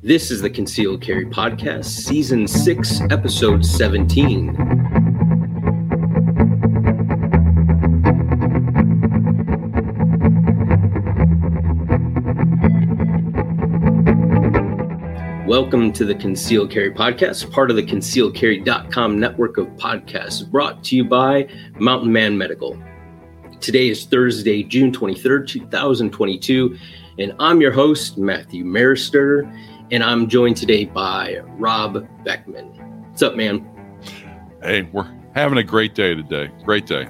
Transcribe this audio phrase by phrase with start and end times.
[0.00, 4.54] This is the Concealed Carry Podcast, Season 6, Episode 17.
[15.48, 20.94] Welcome to the Concealed Carry Podcast, part of the concealedcarry.com network of podcasts brought to
[20.94, 21.48] you by
[21.80, 22.80] Mountain Man Medical.
[23.58, 26.78] Today is Thursday, June 23rd, 2022,
[27.18, 29.42] and I'm your host, Matthew Maruster
[29.90, 32.66] and I'm joined today by Rob Beckman.
[33.08, 33.66] What's up, man?
[34.62, 36.50] Hey, we're having a great day today.
[36.64, 37.08] Great day.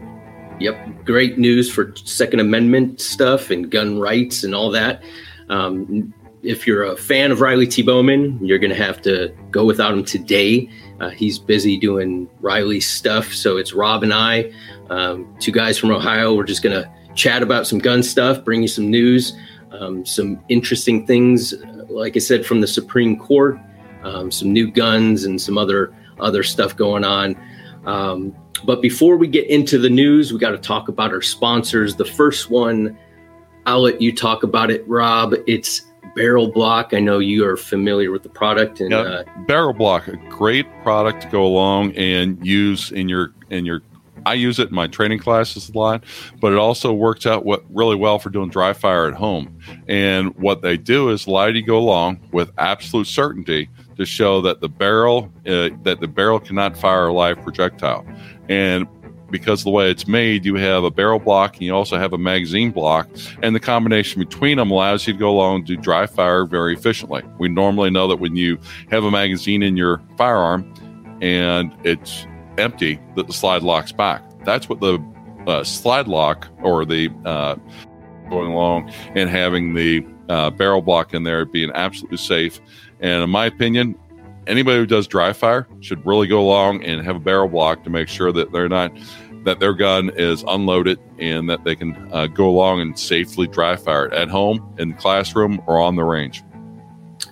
[0.61, 5.03] Yep, great news for Second Amendment stuff and gun rights and all that.
[5.49, 6.13] Um,
[6.43, 7.83] if you're a fan of Riley T.
[7.83, 10.69] Bowman, you're going to have to go without him today.
[11.01, 13.33] Uh, he's busy doing Riley stuff.
[13.33, 14.53] So it's Rob and I,
[14.91, 16.35] um, two guys from Ohio.
[16.35, 19.37] We're just going to chat about some gun stuff, bring you some news,
[19.73, 21.55] um, some interesting things
[21.99, 23.59] like I said, from the Supreme Court,
[24.03, 27.37] um, some new guns and some other other stuff going on.
[27.85, 31.95] Um, but before we get into the news, we got to talk about our sponsors.
[31.95, 32.99] The first one,
[33.67, 35.35] I'll let you talk about it, Rob.
[35.47, 35.83] It's
[36.17, 36.95] Barrel Blok.
[36.95, 38.81] I know you are familiar with the product.
[38.81, 39.07] And yep.
[39.07, 43.83] uh, Barrel Blok, a great product to go along and use in your in your
[44.27, 46.05] I use it in my training classes a lot,
[46.41, 49.59] but it also works out what really well for doing dry fire at home.
[49.89, 54.61] And what they do is allow you go along with absolute certainty to show that
[54.61, 58.07] the barrel uh, that the barrel cannot fire a live projectile.
[58.49, 58.87] And
[59.31, 62.19] because the way it's made, you have a barrel block and you also have a
[62.19, 63.09] magazine block,
[63.43, 66.75] and the combination between them allows you to go along and do dry fire very
[66.75, 67.23] efficiently.
[67.39, 68.59] We normally know that when you
[68.91, 70.73] have a magazine in your firearm
[71.21, 72.27] and it's
[72.59, 74.23] empty that the slide locks back.
[74.45, 74.99] That's what the
[75.47, 77.57] uh, slide lock or the uh,
[78.29, 82.61] going along and having the uh, barrel block in there being absolutely safe.
[83.01, 83.99] And in my opinion,
[84.47, 87.91] anybody who does dry fire should really go along and have a barrel block to
[87.91, 88.93] make sure that they're not
[89.45, 93.77] that their gun is unloaded and that they can uh, go along and safely dry
[93.77, 96.43] fire it at home, in the classroom, or on the range.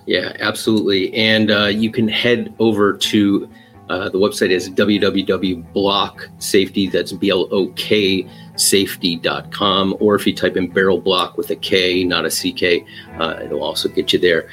[0.05, 1.13] Yeah, absolutely.
[1.13, 3.49] And uh, you can head over to
[3.89, 9.95] uh, the website is www.bloksafety, that's B L O K safety.com.
[9.99, 12.83] Or if you type in barrel blok with a K, not a CK,
[13.19, 14.49] uh, it'll also get you there.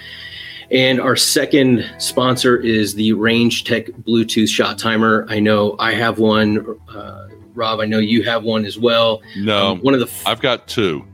[0.70, 5.26] And our second sponsor is the Range Tech Bluetooth shot timer.
[5.28, 6.78] I know I have one.
[6.88, 9.22] Uh, Rob, I know you have one as well.
[9.36, 10.10] No, um, one of the.
[10.26, 11.04] I've got two.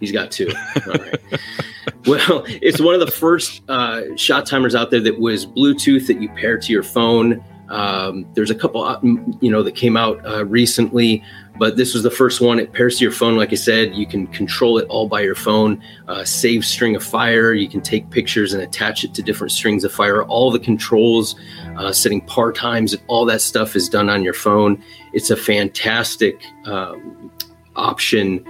[0.00, 0.50] He's got two.
[0.86, 1.20] All right.
[2.06, 6.20] well, it's one of the first uh, shot timers out there that was Bluetooth that
[6.20, 7.44] you pair to your phone.
[7.72, 9.00] Um, there's a couple, uh,
[9.40, 11.24] you know, that came out uh, recently,
[11.58, 12.58] but this was the first one.
[12.58, 13.94] It pairs to your phone, like I said.
[13.94, 15.82] You can control it all by your phone.
[16.06, 17.54] Uh, save string of fire.
[17.54, 20.22] You can take pictures and attach it to different strings of fire.
[20.24, 21.34] All the controls,
[21.78, 24.82] uh, setting par times, all that stuff is done on your phone.
[25.14, 27.32] It's a fantastic um,
[27.74, 28.46] option.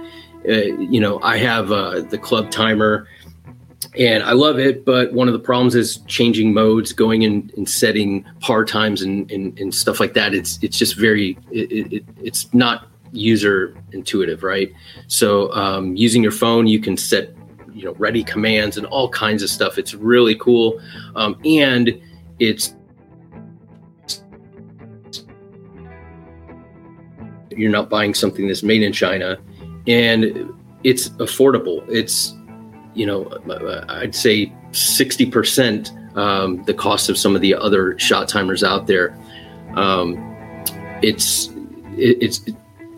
[0.47, 3.07] Uh, you know, I have uh, the club timer
[3.97, 4.85] and I love it.
[4.85, 9.29] But one of the problems is changing modes, going in and setting par times and,
[9.31, 10.33] and, and, stuff like that.
[10.33, 14.71] It's it's just very it, it, it's not user intuitive, right?
[15.07, 17.35] So um, using your phone, you can set
[17.71, 19.77] you know ready commands and all kinds of stuff.
[19.77, 20.81] It's really cool,
[21.15, 21.99] um, and
[22.39, 22.75] it's
[27.51, 29.37] you're not buying something that's made in China,
[29.87, 30.51] and
[30.83, 31.87] it's affordable.
[31.87, 32.33] It's
[32.93, 33.29] you know,
[33.89, 39.17] I'd say 60% um, the cost of some of the other shot timers out there.
[39.75, 40.15] Um,
[41.01, 41.49] it's,
[41.97, 42.45] it's,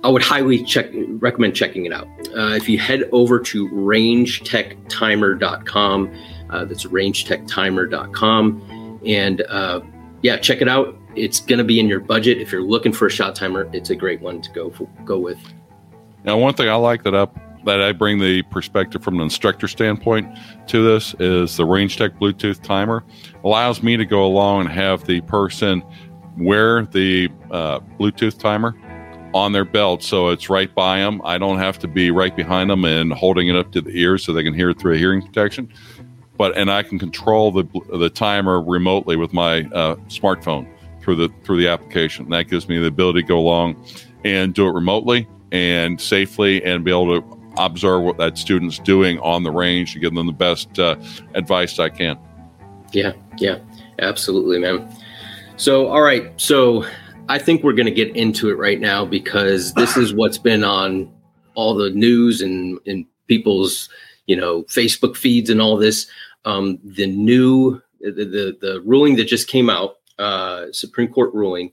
[0.03, 2.07] I would highly check, recommend checking it out.
[2.35, 6.15] Uh, if you head over to rangetechtimer.com,
[6.49, 9.81] uh, that's rangetechtimer.com, and uh,
[10.21, 10.95] yeah, check it out.
[11.15, 12.39] It's going to be in your budget.
[12.39, 15.17] If you're looking for a shot timer, it's a great one to go for, go
[15.17, 15.39] with.
[16.23, 19.67] Now, one thing I like that up that I bring the perspective from an instructor
[19.67, 20.37] standpoint
[20.67, 23.03] to this is the Range Tech Bluetooth timer
[23.43, 25.83] allows me to go along and have the person
[26.37, 28.75] wear the uh, Bluetooth timer
[29.33, 31.21] on their belt so it's right by them.
[31.25, 34.17] I don't have to be right behind them and holding it up to the ear
[34.17, 35.71] so they can hear it through a hearing protection.
[36.37, 37.65] But and I can control the
[37.97, 40.67] the timer remotely with my uh, smartphone
[41.01, 42.25] through the through the application.
[42.25, 43.85] And that gives me the ability to go along
[44.23, 49.19] and do it remotely and safely and be able to observe what that student's doing
[49.19, 50.95] on the range to give them the best uh,
[51.33, 52.17] advice I can.
[52.91, 53.59] Yeah, yeah,
[53.99, 54.89] absolutely, man.
[55.57, 56.85] So, all right, so
[57.29, 60.63] I think we're going to get into it right now because this is what's been
[60.63, 61.11] on
[61.55, 63.89] all the news and in people's,
[64.27, 66.07] you know, Facebook feeds and all this.
[66.45, 71.71] Um, the new the, the, the ruling that just came out, uh, Supreme Court ruling,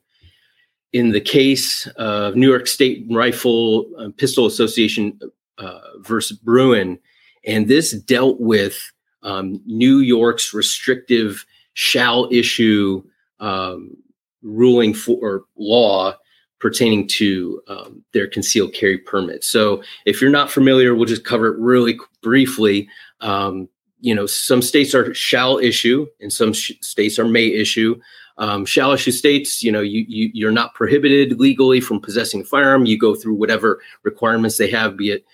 [0.92, 5.18] in the case of New York State Rifle uh, Pistol Association
[5.62, 6.98] uh, versus Bruen,
[7.46, 8.92] and this dealt with
[9.22, 13.02] um, New York's restrictive shall issue
[13.40, 13.96] um,
[14.42, 16.14] ruling for law
[16.58, 19.42] pertaining to um, their concealed carry permit.
[19.44, 22.88] So, if you're not familiar, we'll just cover it really briefly.
[23.20, 23.68] Um,
[24.00, 28.00] you know, some states are shall issue, and some sh- states are may issue.
[28.38, 32.44] Um, shall issue states, you know, you, you you're not prohibited legally from possessing a
[32.44, 32.86] firearm.
[32.86, 35.24] You go through whatever requirements they have, be it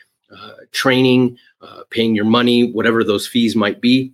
[0.72, 4.12] training, uh, paying your money, whatever those fees might be.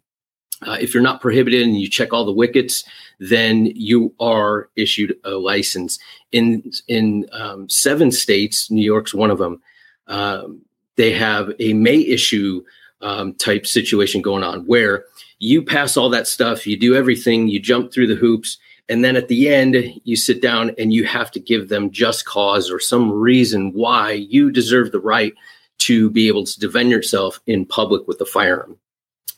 [0.62, 2.84] Uh, if you're not prohibited and you check all the wickets,
[3.19, 5.99] then you are issued a license.
[6.32, 9.61] In in um, seven states, New York's one of them.
[10.06, 10.62] Um,
[10.96, 12.64] they have a may issue
[13.00, 15.05] um, type situation going on where
[15.38, 18.58] you pass all that stuff, you do everything, you jump through the hoops,
[18.88, 22.25] and then at the end you sit down and you have to give them just
[22.25, 25.34] cause or some reason why you deserve the right
[25.79, 28.79] to be able to defend yourself in public with a firearm.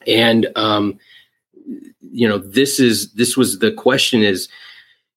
[0.07, 0.99] And um,
[2.01, 4.49] you know, this is this was the question is,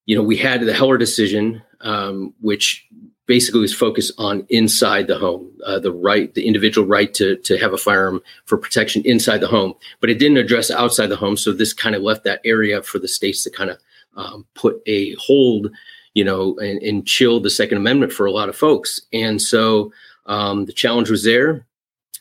[0.05, 2.87] you know, we had the Heller decision, um, which
[3.25, 7.57] basically was focused on inside the home, uh, the right, the individual right to to
[7.57, 11.37] have a firearm for protection inside the home, but it didn't address outside the home.
[11.37, 13.77] So this kind of left that area for the states to kind of
[14.15, 15.69] um, put a hold,
[16.15, 18.99] you know, and, and chill the Second Amendment for a lot of folks.
[19.13, 19.91] And so
[20.29, 21.65] um, the challenge was there.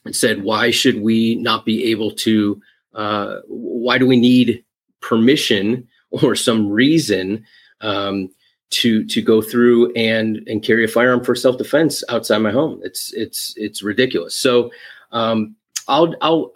[0.04, 2.60] and said, why should we not be able to
[2.94, 4.64] uh, why do we need
[5.00, 7.44] permission or some reason
[7.82, 8.28] um,
[8.70, 12.80] to to go through and and carry a firearm for self defense outside my home?
[12.82, 14.34] It's it's it's ridiculous.
[14.34, 14.70] So
[15.12, 15.54] um,
[15.86, 16.52] I'll I'll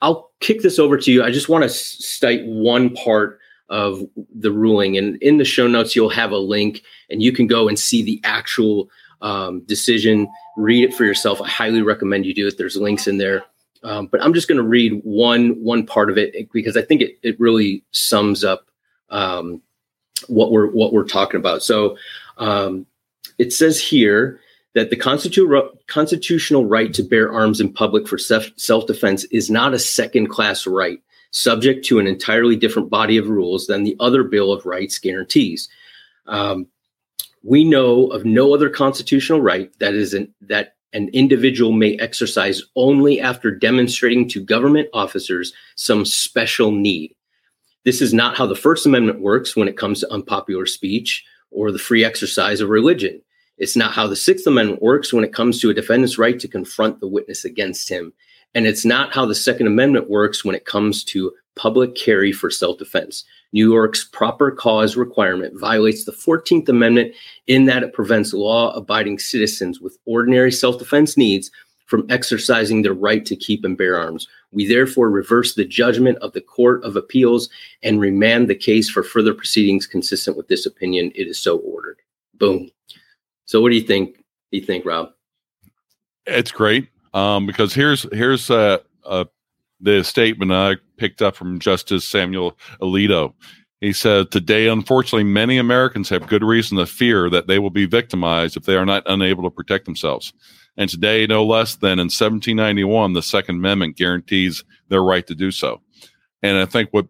[0.00, 1.22] I'll kick this over to you.
[1.24, 4.02] I just want to state one part of
[4.34, 7.68] the ruling, and in the show notes you'll have a link, and you can go
[7.68, 8.88] and see the actual
[9.24, 10.28] um, decision.
[10.56, 11.40] Read it for yourself.
[11.40, 12.56] I highly recommend you do it.
[12.56, 13.44] There's links in there.
[13.82, 17.02] Um, but I'm just going to read one one part of it because I think
[17.02, 18.66] it, it really sums up
[19.10, 19.60] um,
[20.28, 21.62] what we're what we're talking about.
[21.62, 21.96] So
[22.38, 22.86] um,
[23.38, 24.40] it says here
[24.74, 29.74] that the constitu- constitutional right to bear arms in public for self defense is not
[29.74, 31.00] a second class right,
[31.30, 35.68] subject to an entirely different body of rules than the other Bill of Rights guarantees.
[36.26, 36.68] Um,
[37.44, 42.62] we know of no other constitutional right that is an, that an individual may exercise
[42.74, 47.14] only after demonstrating to government officers some special need.
[47.84, 51.70] This is not how the First Amendment works when it comes to unpopular speech or
[51.70, 53.20] the free exercise of religion.
[53.58, 56.48] It's not how the Sixth Amendment works when it comes to a defendant's right to
[56.48, 58.12] confront the witness against him.
[58.54, 62.50] And it's not how the Second Amendment works when it comes to public carry for
[62.50, 63.24] self defense.
[63.52, 67.14] New York's proper cause requirement violates the 14th Amendment
[67.46, 71.50] in that it prevents law abiding citizens with ordinary self defense needs
[71.86, 74.26] from exercising their right to keep and bear arms.
[74.52, 77.48] We therefore reverse the judgment of the Court of Appeals
[77.82, 81.12] and remand the case for further proceedings consistent with this opinion.
[81.14, 81.98] It is so ordered.
[82.34, 82.70] Boom.
[83.46, 84.16] So, what do you think?
[84.16, 85.10] Do you think, Rob?
[86.26, 89.26] It's great um, because here's here's a, a
[89.84, 93.34] the statement I picked up from Justice Samuel Alito.
[93.80, 97.86] He said, Today, unfortunately, many Americans have good reason to fear that they will be
[97.86, 100.32] victimized if they are not unable to protect themselves.
[100.76, 105.50] And today, no less than in 1791, the Second Amendment guarantees their right to do
[105.50, 105.82] so.
[106.42, 107.06] And I think what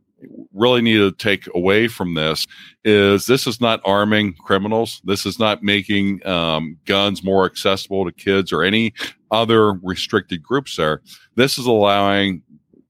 [0.53, 2.47] really need to take away from this
[2.85, 5.01] is this is not arming criminals.
[5.05, 8.95] This is not making um, guns more accessible to kids or any
[9.31, 11.03] other restricted groups there.
[11.37, 12.43] This is allowing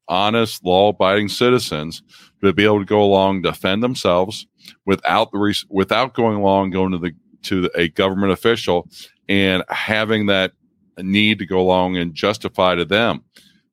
[0.08, 2.02] honest, law abiding citizens
[2.42, 4.46] to be able to go along, defend themselves
[4.84, 8.88] without the res- without going along, going to the to the, a government official
[9.28, 10.52] and having that
[10.98, 13.22] need to go along and justify to them.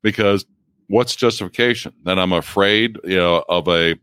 [0.02, 0.46] Because
[0.88, 1.94] what's justification?
[2.04, 3.96] That i'm afraid you know of a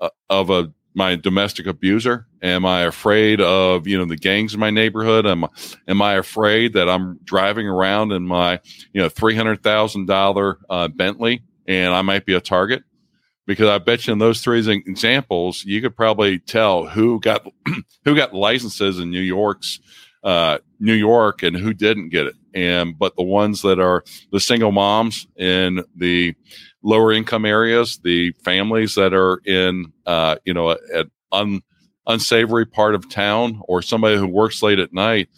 [0.00, 2.26] uh, of a my domestic abuser?
[2.42, 5.26] Am i afraid of you know the gangs in my neighborhood?
[5.26, 5.46] Am,
[5.88, 8.60] am i afraid that i'm driving around in my
[8.92, 12.82] you know $300000 uh, bentley and I might be a target
[13.46, 17.46] because I bet you in those three examples, you could probably tell who got
[18.04, 19.80] who got licenses in New York's
[20.22, 22.36] uh, New York and who didn't get it.
[22.54, 26.34] And but the ones that are the single moms in the
[26.82, 31.60] lower income areas, the families that are in uh, you know an un,
[32.06, 35.28] unsavory part of town, or somebody who works late at night,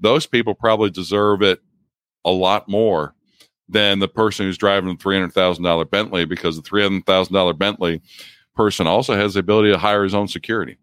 [0.00, 1.60] those people probably deserve it
[2.24, 3.14] a lot more
[3.72, 7.06] than the person who's driving a three hundred thousand dollar Bentley because the three hundred
[7.06, 8.00] thousand dollar Bentley
[8.54, 10.76] person also has the ability to hire his own security.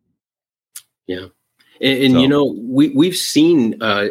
[1.07, 1.27] Yeah.
[1.81, 2.19] And, and so.
[2.19, 4.07] you know, we, we've seen uh,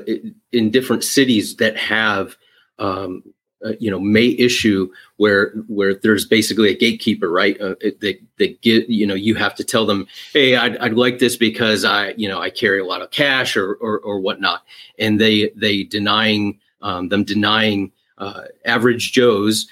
[0.53, 2.37] in different cities that have,
[2.79, 3.23] um,
[3.65, 7.61] uh, you know, may issue where where there's basically a gatekeeper, right?
[7.61, 11.19] Uh, that that get you know you have to tell them, hey, I'd, I'd like
[11.19, 14.63] this because I you know I carry a lot of cash or or, or whatnot,
[14.99, 19.67] and they they denying um, them denying uh, average Joes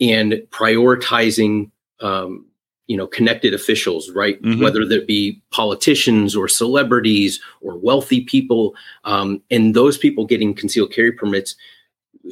[0.00, 2.46] and prioritizing um,
[2.86, 4.42] you know connected officials right?
[4.42, 4.62] Mm-hmm.
[4.62, 10.92] whether that be politicians or celebrities or wealthy people um, and those people getting concealed
[10.92, 11.54] carry permits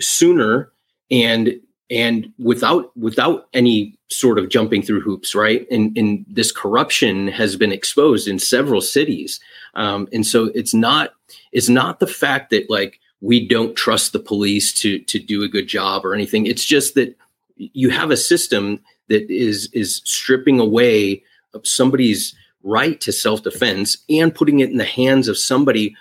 [0.00, 0.72] sooner
[1.10, 1.60] and
[1.90, 5.66] and without without any sort of jumping through hoops right?
[5.70, 9.40] And and this corruption has been exposed in several cities.
[9.74, 11.12] Um, and so it's not
[11.52, 15.48] it's not the fact that like we don't trust the police to to do a
[15.48, 16.46] good job or anything.
[16.46, 17.16] It's just that
[17.56, 21.22] you have a system that is is stripping away
[21.54, 25.96] of somebody's right to self-defense and putting it in the hands of somebody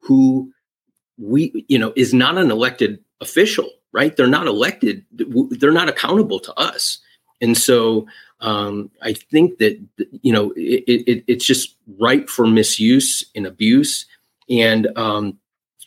[0.00, 0.52] who
[1.18, 4.16] we you know is not an elected official right?
[4.16, 6.98] They're not elected they're not accountable to us.
[7.40, 8.06] And so
[8.40, 9.80] um, i think that
[10.22, 14.06] you know it, it, it's just ripe for misuse and abuse.
[14.50, 15.38] And um,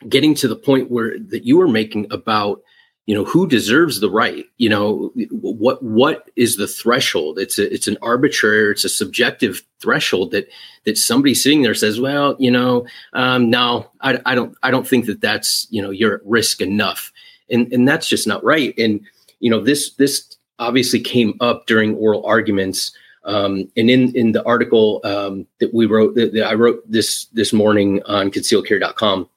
[0.09, 2.61] getting to the point where that you were making about
[3.05, 7.37] you know who deserves the right you know what what is the threshold?
[7.37, 10.47] It's a, it's an arbitrary it's a subjective threshold that
[10.85, 14.87] that somebody sitting there says well you know um, no I, I don't i don't
[14.87, 17.11] think that that's you know you're at risk enough.
[17.49, 18.73] And and that's just not right.
[18.77, 19.01] And
[19.39, 22.91] you know this this obviously came up during oral arguments
[23.25, 27.25] um, and in in the article um, that we wrote that, that i wrote this
[27.33, 29.29] this morning on concealedcarry.com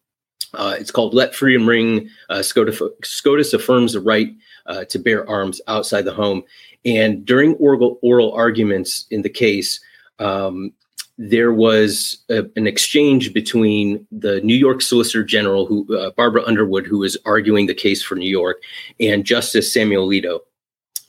[0.55, 2.09] uh, it's called Let Freedom Ring.
[2.29, 4.35] Uh, SCOTUS, SCOTUS affirms the right
[4.67, 6.43] uh, to bear arms outside the home.
[6.85, 9.81] And during oral, oral arguments in the case,
[10.19, 10.73] um,
[11.19, 16.87] there was a, an exchange between the New York Solicitor General, who uh, Barbara Underwood,
[16.87, 18.63] who was arguing the case for New York,
[19.01, 20.41] and Justice Samuel Alito.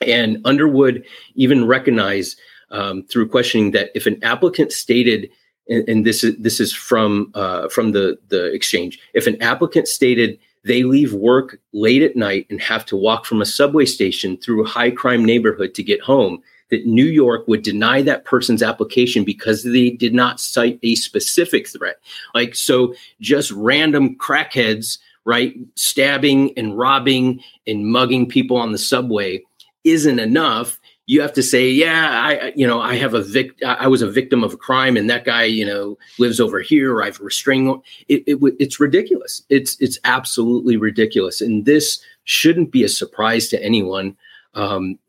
[0.02, 1.06] And Underwood
[1.36, 2.40] even recognized
[2.72, 5.30] um, through questioning that if an applicant stated
[5.70, 9.00] and, and this is this is from uh, from the the exchange.
[9.14, 13.42] If an applicant stated they leave work late at night and have to walk from
[13.42, 17.62] a subway station through a high crime neighborhood to get home, that New York would
[17.62, 22.00] deny that person's application because they did not cite a specific threat.
[22.36, 29.42] Like, so just random crackheads, right, stabbing and robbing and mugging people on the subway
[29.86, 33.88] isn't enough you have to say, yeah, I, you know, I have a vic, I
[33.88, 37.02] was a victim of a crime, and that guy, you know, lives over here.
[37.02, 37.82] I've restrained.
[38.08, 39.42] It, it, it's ridiculous.
[39.50, 44.16] It's it's absolutely ridiculous, and this shouldn't be a surprise to anyone.
[44.54, 45.00] Um,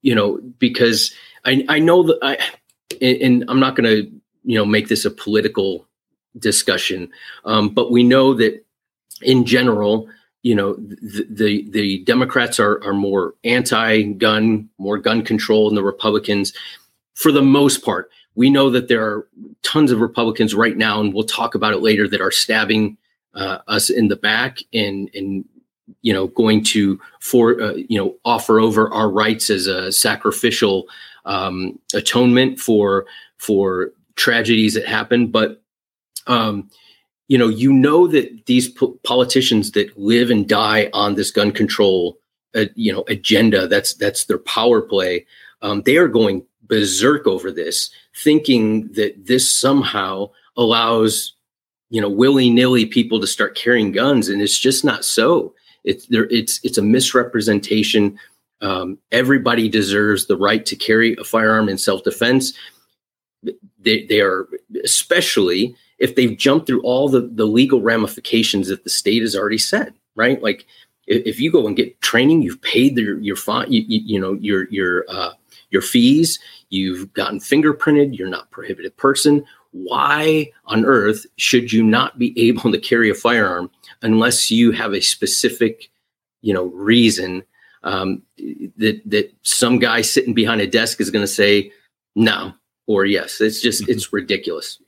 [0.00, 2.38] you know, because I I know that I,
[3.02, 4.10] and I'm not going to
[4.44, 5.86] you know make this a political
[6.38, 7.10] discussion,
[7.44, 8.64] um, but we know that
[9.20, 10.08] in general
[10.42, 15.84] you know the, the the, Democrats are are more anti-gun, more gun control, and the
[15.84, 16.52] Republicans,
[17.14, 19.28] for the most part, we know that there are
[19.62, 22.96] tons of Republicans right now, and we'll talk about it later, that are stabbing
[23.34, 25.44] uh, us in the back and and
[26.02, 30.86] you know going to for uh, you know offer over our rights as a sacrificial
[31.24, 33.06] um, atonement for
[33.38, 35.62] for tragedies that happen, but
[36.26, 36.68] um,
[37.32, 41.50] you know, you know that these po- politicians that live and die on this gun
[41.50, 42.18] control,
[42.54, 43.66] uh, you know, agenda.
[43.66, 45.24] That's that's their power play.
[45.62, 47.88] Um, they are going berserk over this,
[48.22, 51.32] thinking that this somehow allows,
[51.88, 55.54] you know, willy nilly people to start carrying guns, and it's just not so.
[55.84, 56.28] It's there.
[56.28, 58.18] It's it's a misrepresentation.
[58.60, 62.52] Um, everybody deserves the right to carry a firearm in self defense.
[63.80, 64.46] They, they are
[64.84, 69.56] especially if they've jumped through all the, the legal ramifications that the state has already
[69.56, 70.42] set, right?
[70.42, 70.66] Like
[71.06, 74.32] if you go and get training, you've paid your your fine, you, you, you, know
[74.34, 75.30] your your uh,
[75.70, 76.40] your fees,
[76.70, 79.44] you've gotten fingerprinted, you're not prohibited person.
[79.70, 83.70] Why on earth should you not be able to carry a firearm
[84.02, 85.88] unless you have a specific,
[86.40, 87.44] you know, reason
[87.84, 88.22] um,
[88.76, 91.70] that that some guy sitting behind a desk is going to say
[92.16, 92.54] no
[92.88, 93.40] or yes?
[93.40, 93.92] It's just mm-hmm.
[93.92, 94.80] it's ridiculous.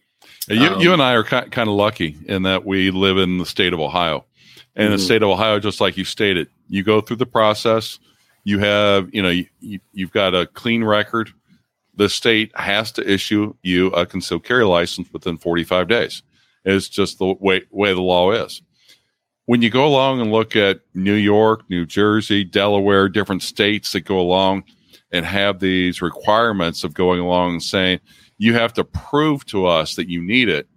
[0.49, 3.47] You, um, you and I are kind of lucky in that we live in the
[3.47, 4.25] state of Ohio.
[4.77, 4.97] And mm-hmm.
[4.97, 7.99] the state of Ohio, just like you stated, you go through the process.
[8.45, 11.31] You have, you know, you, you've got a clean record.
[11.97, 16.23] The state has to issue you a concealed carry license within 45 days.
[16.65, 18.63] It's just the way, way the law is.
[19.47, 24.01] When you go along and look at New York, New Jersey, Delaware, different states that
[24.03, 24.65] go along
[25.13, 28.01] and have these requirements of going along and saying
[28.39, 30.69] you have to prove to us that you need it.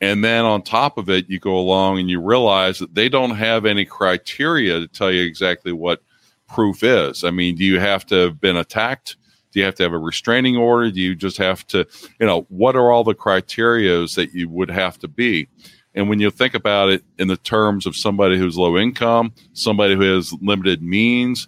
[0.00, 3.36] And then on top of it you go along and you realize that they don't
[3.36, 6.02] have any criteria to tell you exactly what
[6.48, 7.24] proof is.
[7.24, 9.16] I mean do you have to have been attacked?
[9.52, 10.90] Do you have to have a restraining order?
[10.90, 11.86] Do you just have to
[12.20, 15.48] you know what are all the criterias that you would have to be?
[15.94, 19.94] And when you think about it in the terms of somebody who's low income, somebody
[19.94, 21.46] who has limited means,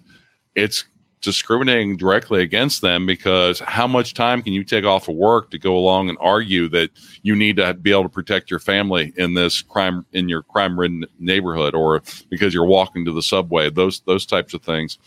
[0.55, 0.85] it's
[1.21, 5.57] discriminating directly against them because how much time can you take off of work to
[5.57, 6.89] go along and argue that
[7.23, 10.79] you need to be able to protect your family in this crime in your crime
[10.79, 14.99] ridden neighborhood or because you're walking to the subway those those types of things.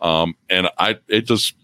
[0.00, 1.54] Um, and i it just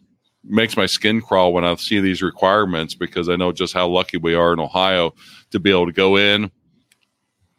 [0.43, 4.17] makes my skin crawl when i see these requirements because i know just how lucky
[4.17, 5.15] we are in ohio
[5.51, 6.51] to be able to go in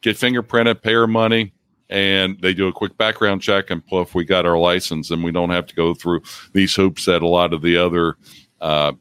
[0.03, 1.53] get fingerprinted, pay our money,
[1.89, 3.69] and they do a quick background check.
[3.69, 6.21] And if we got our license, and we don't have to go through
[6.53, 8.17] these hoops that a lot of the other
[8.61, 8.93] uh,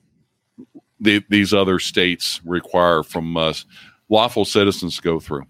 [1.00, 3.64] the, these other states require from us
[4.08, 5.44] lawful citizens to go through.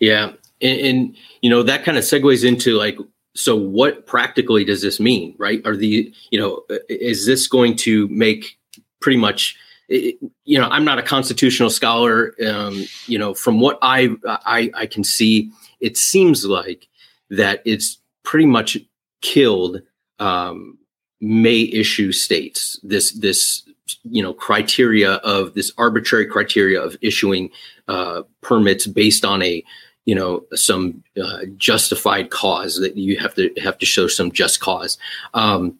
[0.00, 2.98] Yeah, and, and you know that kind of segues into like
[3.34, 8.08] so what practically does this mean right are the you know is this going to
[8.08, 8.58] make
[9.00, 9.56] pretty much
[9.88, 12.34] you know, I'm not a constitutional scholar.
[12.46, 16.88] Um, you know, from what I, I I can see, it seems like
[17.30, 18.78] that it's pretty much
[19.20, 19.82] killed
[20.18, 20.78] um,
[21.20, 22.78] may issue states.
[22.82, 23.62] This this
[24.04, 27.50] you know criteria of this arbitrary criteria of issuing
[27.88, 29.64] uh, permits based on a
[30.04, 34.60] you know some uh, justified cause that you have to have to show some just
[34.60, 34.98] cause
[35.34, 35.78] um,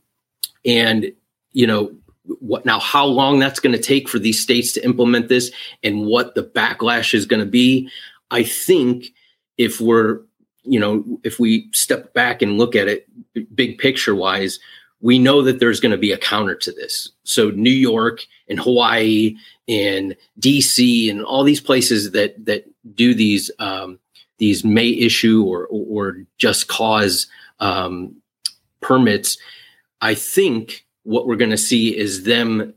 [0.64, 1.12] and
[1.52, 1.93] you know
[2.40, 5.50] what now how long that's going to take for these states to implement this
[5.83, 7.88] and what the backlash is going to be
[8.31, 9.14] i think
[9.59, 10.21] if we're
[10.65, 13.07] you know if we step back and look at it
[13.55, 14.59] big picture wise
[15.00, 17.11] we know that there's going to be a counter to this.
[17.25, 19.37] So new york and hawaii
[19.69, 23.99] and dc and all these places that that do these um,
[24.39, 27.26] these may issue or or just cause
[27.61, 28.17] um,
[28.80, 29.37] permits
[30.00, 32.73] i think what we're going to see is them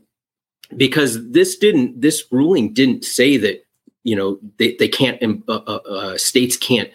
[0.76, 3.64] because this didn't this ruling didn't say that
[4.04, 6.90] you know they, they can't um, uh, uh, uh, states can't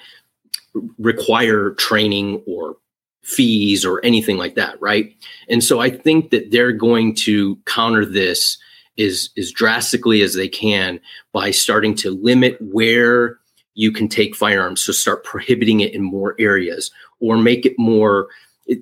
[0.97, 2.77] require training or
[3.23, 5.15] fees or anything like that right
[5.49, 8.57] and so i think that they're going to counter this
[8.97, 10.99] as as drastically as they can
[11.33, 13.37] by starting to limit where
[13.73, 18.27] you can take firearms so start prohibiting it in more areas or make it more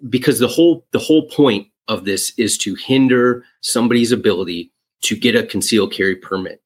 [0.10, 5.36] because the whole the whole point of this is to hinder somebody's ability to get
[5.36, 6.62] a concealed carry permit.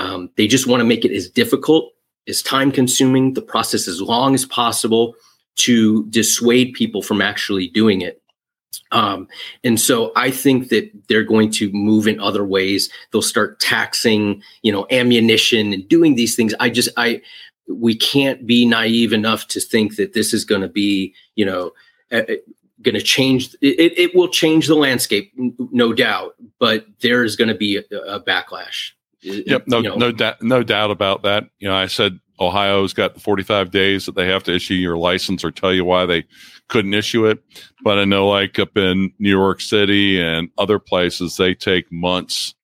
[0.00, 1.92] Um, they just want to make it as difficult,
[2.26, 5.14] as time consuming, the process as long as possible
[5.56, 8.22] to dissuade people from actually doing it.
[8.92, 9.28] Um,
[9.62, 12.88] and so I think that they're going to move in other ways.
[13.12, 16.54] They'll start taxing, you know, ammunition and doing these things.
[16.58, 17.20] I just, I,
[17.68, 21.72] we can't be naive enough to think that this is going to be, you know,
[22.82, 27.54] going to change it, it will change the landscape no doubt but there's going to
[27.54, 29.96] be a, a backlash yep no you know.
[29.96, 31.44] no doubt no doubt about that.
[31.58, 34.96] You know i said ohio's got the 45 days that they have to issue your
[34.96, 36.24] license or tell you why they
[36.68, 37.42] couldn't issue it.
[37.82, 42.54] But i know like up in new york city and other places they take months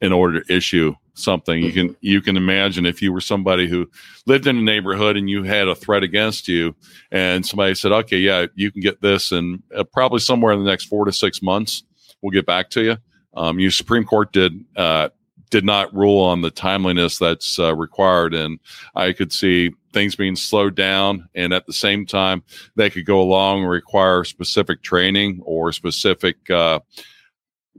[0.00, 1.62] in order to issue something.
[1.62, 3.88] You can you can imagine if you were somebody who
[4.26, 6.74] lived in a neighborhood and you had a threat against you
[7.10, 10.68] and somebody said okay yeah you can get this and uh, probably somewhere in the
[10.68, 11.84] next four to six months
[12.20, 12.96] we'll get back to you.
[13.34, 15.08] Um, you supreme court did uh,
[15.50, 18.58] did not rule on the timeliness that's uh, required and
[18.94, 22.42] i could see things being slowed down and at the same time
[22.76, 26.80] they could go along and require specific training or specific uh,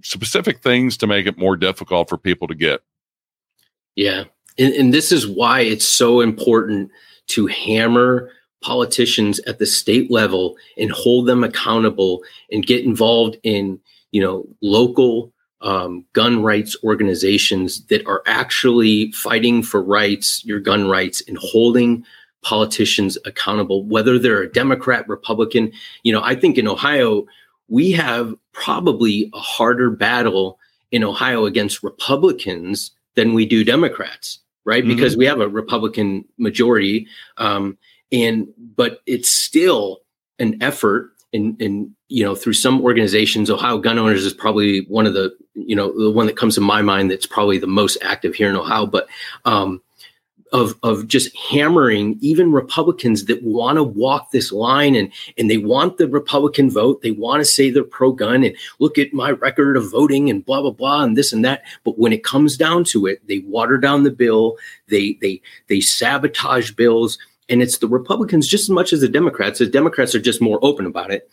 [0.02, 2.82] specific things to make it more difficult for people to get
[3.96, 4.26] yeah.
[4.58, 6.92] And, and this is why it's so important
[7.28, 8.30] to hammer
[8.62, 13.80] politicians at the state level and hold them accountable and get involved in,
[14.12, 20.88] you know, local um, gun rights organizations that are actually fighting for rights, your gun
[20.88, 22.06] rights, and holding
[22.44, 25.72] politicians accountable, whether they're a Democrat, Republican.
[26.04, 27.26] You know, I think in Ohio,
[27.68, 30.60] we have probably a harder battle
[30.92, 34.84] in Ohio against Republicans than we do Democrats, right?
[34.84, 34.96] Mm-hmm.
[34.96, 37.78] Because we have a Republican majority, um,
[38.12, 40.02] and but it's still
[40.38, 41.12] an effort.
[41.36, 45.36] And, and you know through some organizations ohio gun owners is probably one of the
[45.56, 48.50] you know the one that comes to my mind that's probably the most active here
[48.50, 49.08] in ohio but
[49.44, 49.82] um,
[50.56, 55.58] of of just hammering even Republicans that want to walk this line and and they
[55.58, 57.02] want the Republican vote.
[57.02, 60.46] They want to say they're pro gun and look at my record of voting and
[60.46, 61.64] blah blah blah and this and that.
[61.84, 64.58] But when it comes down to it, they water down the bill.
[64.88, 67.18] They they they sabotage bills,
[67.50, 69.60] and it's the Republicans just as much as the Democrats.
[69.60, 71.30] The Democrats are just more open about it.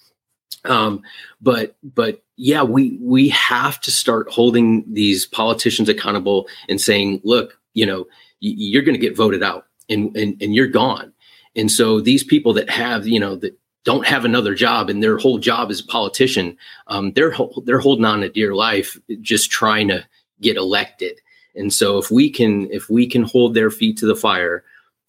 [0.64, 1.02] Um,
[1.40, 7.58] but but yeah, we we have to start holding these politicians accountable and saying, look,
[7.74, 8.06] you know
[8.40, 11.12] you're going to get voted out and, and and you're gone.
[11.54, 15.18] And so these people that have, you know, that don't have another job and their
[15.18, 20.04] whole job is politician, um, they're they're holding on to dear life, just trying to
[20.40, 21.20] get elected.
[21.54, 24.64] And so if we can if we can hold their feet to the fire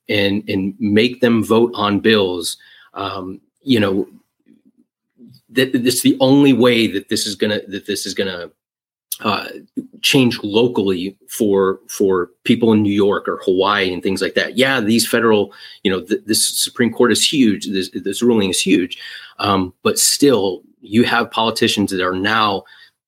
[0.10, 2.58] and and make them vote on bills,
[2.94, 4.08] um, you know,
[5.50, 8.50] that this the only way that this is gonna that this is gonna
[9.22, 9.48] uh,
[10.02, 14.58] change locally for for people in New York or Hawaii and things like that.
[14.58, 17.68] Yeah, these federal, you know, th- this Supreme Court is huge.
[17.68, 18.98] This, this ruling is huge,
[19.40, 22.64] um, but still, you have politicians that are now,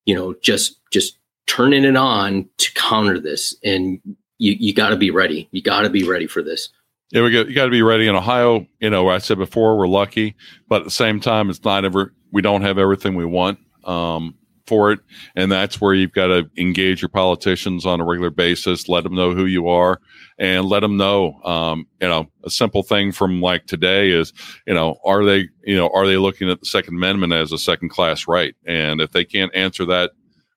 [0.05, 3.99] you know, just just turning it on to counter this, and
[4.37, 5.49] you you got to be ready.
[5.51, 6.69] You got to be ready for this.
[7.15, 8.67] Yeah, we got you got to be ready in Ohio.
[8.81, 10.35] You know, I said before, we're lucky,
[10.67, 12.13] but at the same time, it's not ever.
[12.33, 13.57] We don't have everything we want.
[13.85, 14.35] Um,
[14.67, 14.99] for it.
[15.35, 19.13] And that's where you've got to engage your politicians on a regular basis, let them
[19.13, 20.01] know who you are
[20.39, 24.33] and let them know, um, you know, a simple thing from like today is,
[24.65, 27.59] you know, are they, you know, are they looking at the second amendment as a
[27.59, 28.55] second class right?
[28.65, 30.11] And if they can't answer that,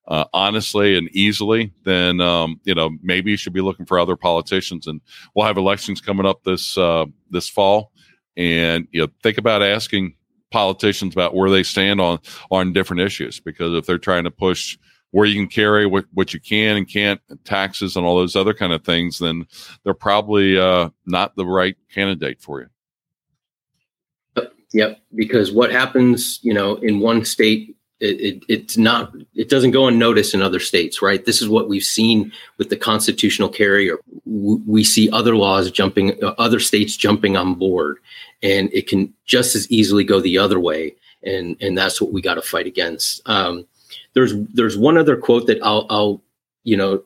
[0.09, 4.16] uh, honestly and easily, then um, you know maybe you should be looking for other
[4.16, 4.87] politicians.
[4.87, 5.01] And
[5.35, 7.92] we'll have elections coming up this uh, this fall,
[8.37, 10.14] and you know think about asking
[10.51, 12.18] politicians about where they stand on
[12.51, 14.79] on different issues because if they're trying to push
[15.11, 18.55] where you can carry what, what you can and can't taxes and all those other
[18.55, 19.44] kind of things then
[19.85, 26.77] they're probably uh, not the right candidate for you yep, because what happens you know
[26.77, 31.24] in one state it, it, it's not it doesn't go unnoticed in other states right?
[31.24, 33.98] This is what we've seen with the constitutional carrier.
[34.24, 37.98] We see other laws jumping uh, other states jumping on board
[38.42, 42.22] and it can just as easily go the other way and and that's what we
[42.22, 43.20] got to fight against.
[43.26, 43.66] Um,
[44.14, 46.22] there's there's one other quote that i'll i'll
[46.64, 47.02] you know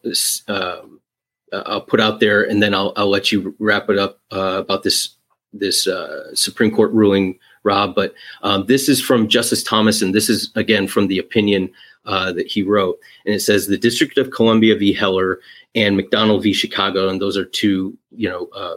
[0.48, 0.81] uh,
[1.52, 4.83] i'll put out there and then i'll i'll let you wrap it up uh, about
[4.83, 5.11] this
[5.52, 10.29] this uh, supreme court ruling rob but um, this is from justice thomas and this
[10.29, 11.70] is again from the opinion
[12.05, 12.98] uh, that he wrote.
[13.25, 14.92] And it says the district of columbia v.
[14.92, 15.40] Heller
[15.75, 16.53] and mcdonald v.
[16.53, 18.77] Chicago and those are two you know uh,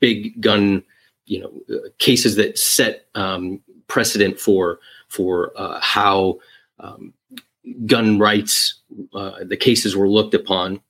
[0.00, 0.82] big gun
[1.26, 6.38] you know uh, cases that set um, precedent for for uh, how
[6.80, 7.12] um,
[7.86, 8.80] gun rights
[9.14, 10.80] uh, the cases were looked upon.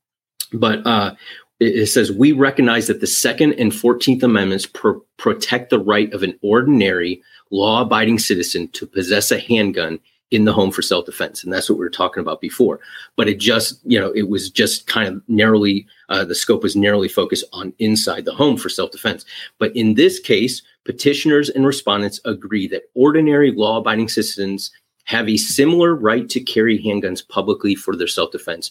[0.53, 1.14] But uh,
[1.62, 6.22] it, says we recognize that the second and 14th amendments pro- protect the right of
[6.22, 9.98] an ordinary law-abiding citizen to possess a handgun
[10.31, 11.44] in the home for self-defense.
[11.44, 12.81] And that's what we were talking about before.
[13.16, 16.75] But it just you know it was just kind of narrowly uh, the scope was
[16.75, 19.25] narrowly focused on inside the home for self-defense.
[19.59, 24.72] But in this case petitioners and respondents agree that ordinary law-abiding citizens
[25.05, 28.70] have a similar right to carry handguns publicly for their self-defense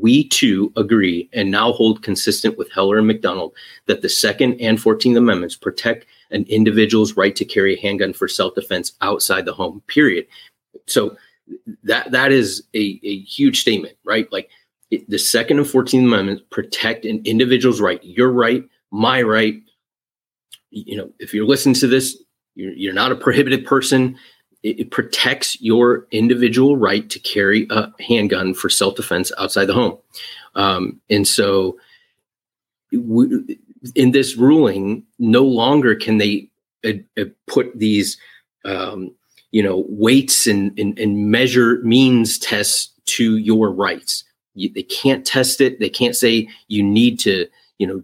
[0.00, 3.52] we too agree and now hold consistent with heller and mcdonald
[3.86, 8.28] that the second and 14th amendments protect an individual's right to carry a handgun for
[8.28, 10.26] self-defense outside the home period
[10.86, 11.16] so
[11.84, 14.30] that that is a, a huge statement, right?
[14.32, 14.50] Like
[14.90, 19.62] it, the Second and Fourteenth Amendments protect an individual's right, your right, my right.
[20.70, 22.22] You know, if you're listening to this,
[22.54, 24.18] you're, you're not a prohibited person.
[24.64, 29.74] It, it, protects your individual right to carry a handgun for self defense outside the
[29.74, 29.98] home.
[30.56, 31.78] Um, and so,
[32.90, 33.58] we,
[33.94, 36.50] in this ruling, no longer can they
[36.84, 38.18] uh, uh, put these
[38.64, 39.14] um,
[39.50, 44.24] you know weights and, and, and measure means tests to your rights.
[44.54, 45.80] You, they can't test it.
[45.80, 47.46] They can't say you need to
[47.78, 48.02] you know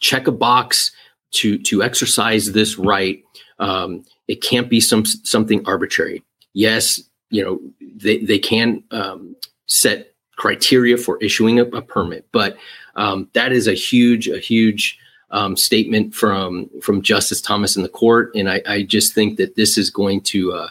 [0.00, 0.92] check a box
[1.32, 3.22] to to exercise this right
[3.58, 9.34] um, it can't be some something arbitrary yes you know they, they can um,
[9.66, 12.56] set criteria for issuing a, a permit but
[12.96, 14.98] um, that is a huge a huge
[15.30, 19.56] um, statement from from Justice Thomas in the court, and I, I just think that
[19.56, 20.68] this is going to uh,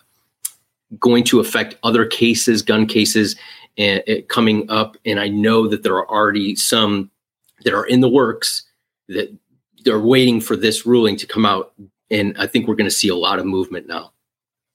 [1.00, 3.36] going to affect other cases, gun cases,
[3.78, 4.98] and, uh, coming up.
[5.06, 7.12] And I know that there are already some
[7.64, 8.64] that are in the works
[9.10, 9.36] that
[9.84, 11.74] they're waiting for this ruling to come out,
[12.12, 14.12] and I think we're going to see a lot of movement now.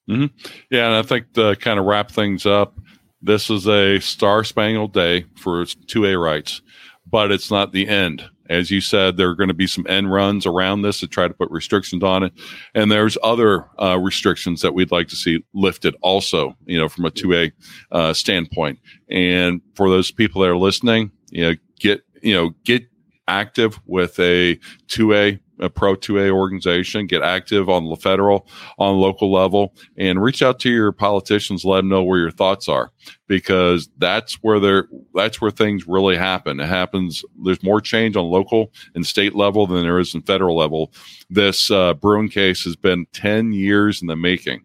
[0.09, 0.49] Mm-hmm.
[0.71, 2.77] Yeah, and I think to kind of wrap things up,
[3.23, 6.63] this is a star spangled day for 2A rights,
[7.07, 10.11] but it's not the end As you said, there are going to be some end
[10.13, 12.33] runs around this to try to put restrictions on it,
[12.75, 16.57] and there's other uh, restrictions that we'd like to see lifted also.
[16.67, 17.53] You know, from a two A
[17.93, 22.91] uh, standpoint, and for those people that are listening, you know, get you know get
[23.31, 24.57] active with a
[24.89, 28.47] 2A, a pro 2A organization, get active on the federal,
[28.79, 32.69] on local level, and reach out to your politicians, let them know where your thoughts
[32.69, 32.91] are,
[33.27, 36.61] because that's where they're, that's where things really happen.
[36.61, 40.57] It happens, there's more change on local and state level than there is in federal
[40.57, 40.93] level.
[41.29, 44.63] This uh, Bruen case has been 10 years in the making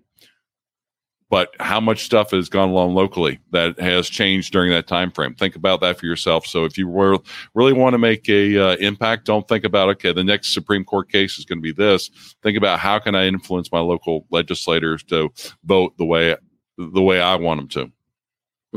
[1.30, 5.34] but how much stuff has gone along locally that has changed during that time frame?
[5.34, 6.46] Think about that for yourself.
[6.46, 7.18] So if you were,
[7.56, 11.10] really want to make a uh, impact don't think about okay the next supreme court
[11.10, 12.10] case is going to be this.
[12.44, 15.32] Think about how can i influence my local legislators to
[15.64, 16.36] vote the way
[16.78, 17.92] the way i want them to.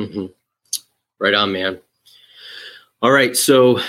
[0.03, 0.27] Mm-hmm.
[1.19, 1.81] right on man.
[3.03, 3.81] All right so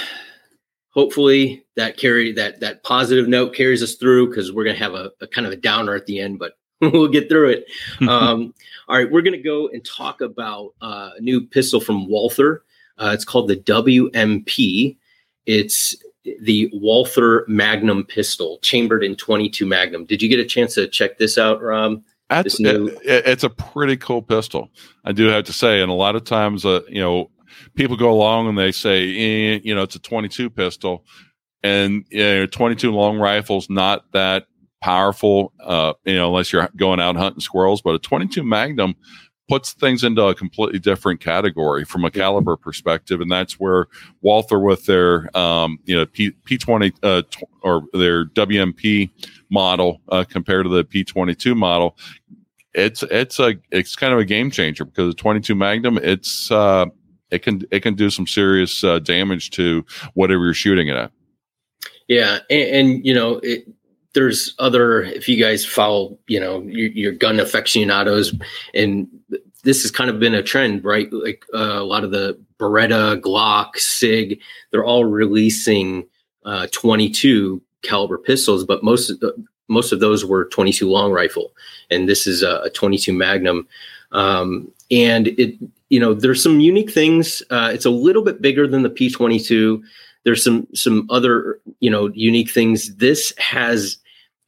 [0.89, 4.95] hopefully that carry that that positive note carries us through because we're going to have
[4.95, 6.58] a, a kind of a downer at the end but
[6.93, 7.65] we'll get through it.
[8.07, 8.53] Um,
[8.87, 12.63] all right, we're going to go and talk about uh, a new pistol from Walther.
[12.97, 14.97] Uh, it's called the WMP.
[15.45, 15.95] It's
[16.41, 20.05] the Walther Magnum pistol, chambered in 22 Magnum.
[20.05, 22.01] Did you get a chance to check this out, Rob?
[22.29, 24.69] That's, new- it, it's a pretty cool pistol.
[25.03, 27.29] I do have to say, and a lot of times, uh, you know,
[27.75, 31.05] people go along and they say, eh, you know, it's a 22 pistol,
[31.63, 34.45] and you know, 22 long rifles not that
[34.81, 37.81] powerful, uh, you know, unless you're going out hunting squirrels.
[37.81, 38.95] But a 22 Magnum
[39.49, 43.87] puts things into a completely different category from a caliber perspective, and that's where
[44.21, 49.09] Walther, with their um, you know P P20 uh, t- or their WMP
[49.49, 51.97] model uh, compared to the P22 model,
[52.73, 56.85] it's it's a it's kind of a game changer because the 22 Magnum it's uh,
[57.31, 61.11] it can it can do some serious uh, damage to whatever you're shooting it at.
[62.07, 63.65] Yeah, and, and you know it,
[64.13, 68.33] there's other if you guys follow you know your, your gun aficionados
[68.73, 69.07] and
[69.63, 71.11] this has kind of been a trend right?
[71.11, 74.39] Like uh, a lot of the beretta glock sig
[74.71, 76.05] they're all releasing
[76.45, 79.33] uh, 22 caliber pistols but most of the,
[79.67, 81.51] most of those were 22 long rifle
[81.91, 83.67] and this is a, a 22 magnum.
[84.11, 85.55] Um, and it
[85.89, 89.81] you know there's some unique things uh, it's a little bit bigger than the p22
[90.29, 92.95] there's some some other you know unique things.
[92.97, 93.97] This has,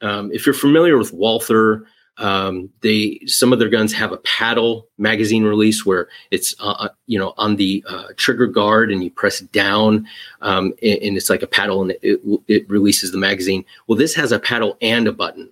[0.01, 4.87] um, if you're familiar with Walther, um, they some of their guns have a paddle
[4.99, 9.09] magazine release where it's uh, uh, you know on the uh, trigger guard and you
[9.09, 10.05] press down
[10.43, 13.65] um, and, and, it's like a paddle and it, it, releases the magazine.
[13.87, 15.49] Well, this has a paddle and a button,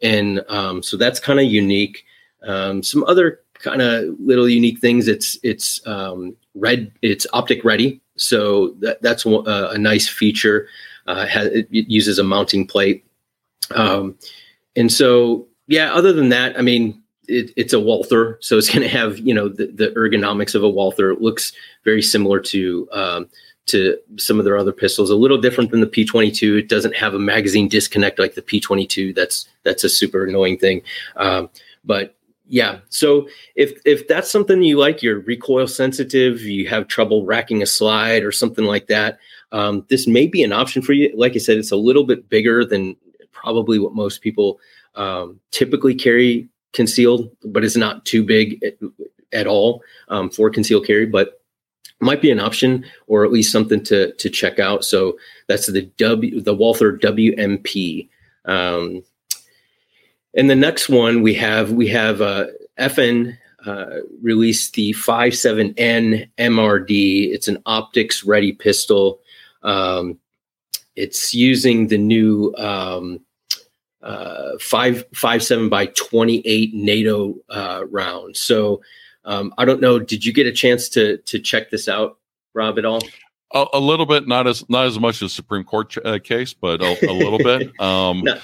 [0.00, 2.04] and um, so that's kind of unique.
[2.46, 5.08] Um, some other kind of little unique things.
[5.08, 6.92] It's it's um, red.
[7.02, 10.68] It's optic ready, so that, that's a, a, nice feature.
[11.06, 13.04] Uh, it uses a mounting plate.
[13.74, 14.16] Um,
[14.76, 18.82] and so, yeah, other than that, I mean, it, it's a Walther, so it's going
[18.82, 21.10] to have you know the, the, ergonomics of a Walther.
[21.10, 21.52] It looks
[21.84, 23.28] very similar to um,
[23.66, 25.10] to some of their other pistols.
[25.10, 26.58] A little different than the P22.
[26.58, 29.14] It doesn't have a magazine disconnect like the P22.
[29.14, 30.82] That's that's a super annoying thing.
[31.16, 31.48] Um,
[31.84, 32.16] but
[32.52, 32.80] yeah.
[32.90, 37.66] So if if that's something you like, you're recoil sensitive, you have trouble racking a
[37.66, 39.18] slide or something like that,
[39.52, 41.10] um, this may be an option for you.
[41.16, 42.94] Like I said, it's a little bit bigger than
[43.32, 44.60] probably what most people
[44.96, 48.74] um, typically carry concealed, but it's not too big at,
[49.32, 51.06] at all um, for concealed carry.
[51.06, 51.40] But
[52.00, 54.84] might be an option or at least something to to check out.
[54.84, 58.10] So that's the W the Walther WMP.
[58.44, 59.04] Um,
[60.34, 62.46] and the next one we have we have uh,
[62.78, 67.32] FN uh, released the 57N MRD.
[67.32, 69.20] It's an optics ready pistol.
[69.62, 70.18] Um,
[70.96, 73.20] it's using the new um,
[74.02, 78.36] uh, five five seven by 28 NATO uh, round.
[78.36, 78.82] So
[79.24, 79.98] um, I don't know.
[79.98, 82.18] Did you get a chance to to check this out,
[82.54, 83.00] Rob, at all?
[83.54, 86.52] A, a little bit, not as not as much as Supreme Court ch- uh, case,
[86.52, 87.70] but a, a little bit.
[87.80, 88.38] Um, no,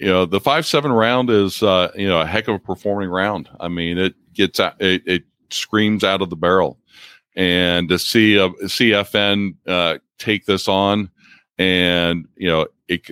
[0.00, 3.10] you know the five seven round is uh, you know a heck of a performing
[3.10, 3.50] round.
[3.60, 6.78] I mean, it gets out, it, it screams out of the barrel,
[7.36, 11.10] and to see a CFN uh, take this on,
[11.58, 13.10] and you know it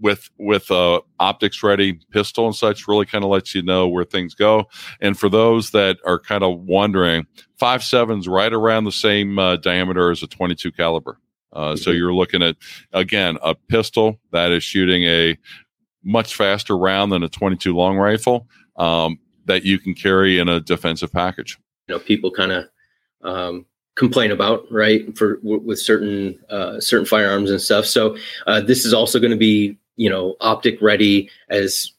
[0.00, 4.04] with with a optics ready pistol and such really kind of lets you know where
[4.04, 4.66] things go.
[5.02, 7.26] And for those that are kind of wondering,
[7.58, 11.18] five sevens right around the same uh, diameter as a twenty two caliber.
[11.52, 11.98] Uh, so mm-hmm.
[11.98, 12.56] you're looking at
[12.92, 15.36] again a pistol that is shooting a
[16.04, 20.60] much faster round than a 22 long rifle um, that you can carry in a
[20.60, 21.58] defensive package.
[21.88, 22.68] You know, people kind of
[23.22, 25.16] um, complain about, right?
[25.16, 27.86] For w- with certain uh, certain firearms and stuff.
[27.86, 31.92] So uh, this is also going to be, you know, optic ready as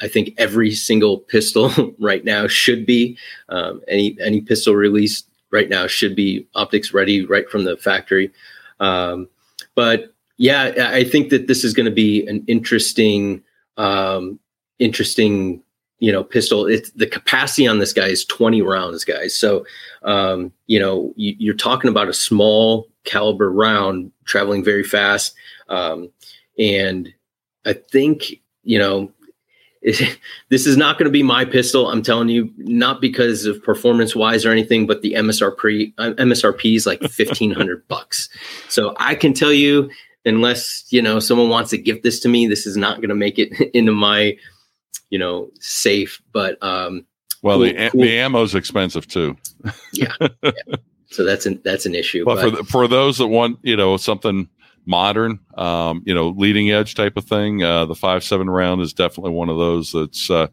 [0.00, 3.16] I think every single pistol right now should be.
[3.48, 8.30] Um, any any pistol released right now should be optics ready right from the factory.
[8.80, 9.28] Um,
[9.74, 13.42] but yeah, I think that this is going to be an interesting,
[13.76, 14.38] um,
[14.78, 15.60] interesting,
[15.98, 16.66] you know, pistol.
[16.66, 19.36] It's the capacity on this guy is 20 rounds, guys.
[19.36, 19.66] So,
[20.04, 25.34] um, you know, you, are talking about a small caliber round traveling very fast.
[25.68, 26.08] Um,
[26.56, 27.12] and
[27.66, 29.12] I think, you know,
[29.82, 31.90] this is not going to be my pistol.
[31.90, 36.76] I'm telling you, not because of performance wise or anything, but the MSRP uh, MSRP
[36.76, 38.28] is like fifteen hundred bucks.
[38.68, 39.88] So I can tell you,
[40.24, 43.14] unless you know someone wants to gift this to me, this is not going to
[43.14, 44.36] make it into my,
[45.10, 46.20] you know, safe.
[46.32, 47.06] But um,
[47.42, 48.00] well, cool, the cool.
[48.02, 49.36] the ammo's expensive too.
[49.92, 50.52] yeah, yeah,
[51.06, 52.24] so that's an that's an issue.
[52.24, 54.48] But, but for the, for those that want, you know, something
[54.88, 57.62] modern, um, you know, leading edge type of thing.
[57.62, 60.48] Uh, the five seven round is definitely one of those that's uh,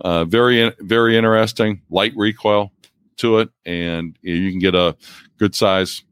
[0.00, 1.82] uh, very very interesting.
[1.90, 2.72] Light recoil
[3.16, 4.96] to it, and you can get a
[5.38, 6.02] good size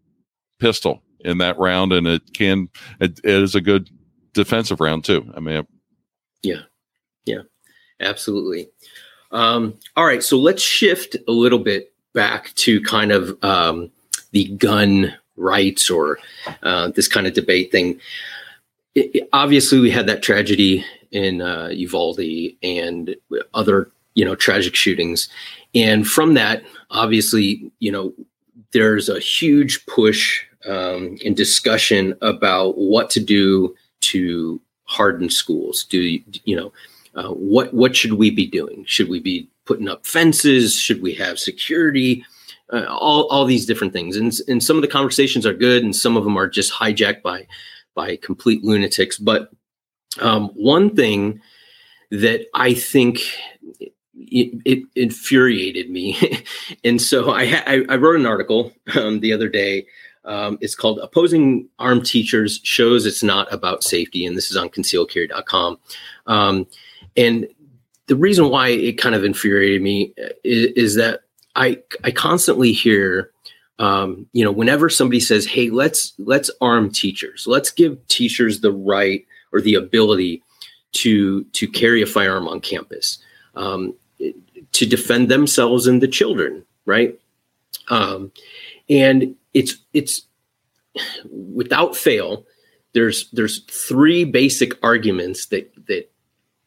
[0.58, 2.68] pistol in that round, and it can
[3.00, 3.90] it, it is a good
[4.32, 5.30] defensive round too.
[5.34, 5.66] I mean,
[6.42, 6.62] yeah,
[7.24, 7.42] yeah,
[8.00, 8.68] absolutely.
[9.30, 13.90] Um, all right, so let's shift a little bit back to kind of um,
[14.32, 16.18] the gun rights or
[16.62, 18.00] uh, this kind of debate thing.
[18.94, 23.14] It, it, obviously, we had that tragedy in uh, Uvalde and
[23.54, 25.28] other you know tragic shootings,
[25.74, 28.12] and from that, obviously, you know,
[28.72, 35.84] there's a huge push um, in discussion about what to do to harden schools.
[35.84, 36.72] Do you know?
[37.14, 38.84] Uh, what what should we be doing?
[38.86, 40.74] Should we be putting up fences?
[40.74, 42.24] Should we have security?
[42.72, 44.16] uh, all all these different things.
[44.16, 47.22] And and some of the conversations are good, and some of them are just hijacked
[47.22, 47.46] by
[47.94, 49.18] by complete lunatics.
[49.18, 49.50] But
[50.20, 51.40] um, one thing
[52.10, 53.20] that I think
[54.14, 56.44] it, it infuriated me,
[56.84, 59.86] and so I, I, I wrote an article um, the other day.
[60.28, 64.68] Um, it's called "Opposing Armed Teachers Shows It's Not About Safety," and this is on
[64.68, 65.78] ConcealedCarry.com.
[66.26, 66.66] Um,
[67.16, 67.48] and
[68.08, 71.22] the reason why it kind of infuriated me uh, is, is that
[71.56, 73.30] I I constantly hear,
[73.78, 78.72] um, you know, whenever somebody says, "Hey, let's let's arm teachers, let's give teachers the
[78.72, 80.42] right or the ability
[80.92, 83.18] to to carry a firearm on campus,
[83.56, 83.94] um,
[84.72, 87.18] to defend themselves and the children," right?
[87.88, 88.30] Um,
[88.90, 90.22] and it's it's
[91.30, 92.44] without fail.
[92.92, 96.10] There's there's three basic arguments that that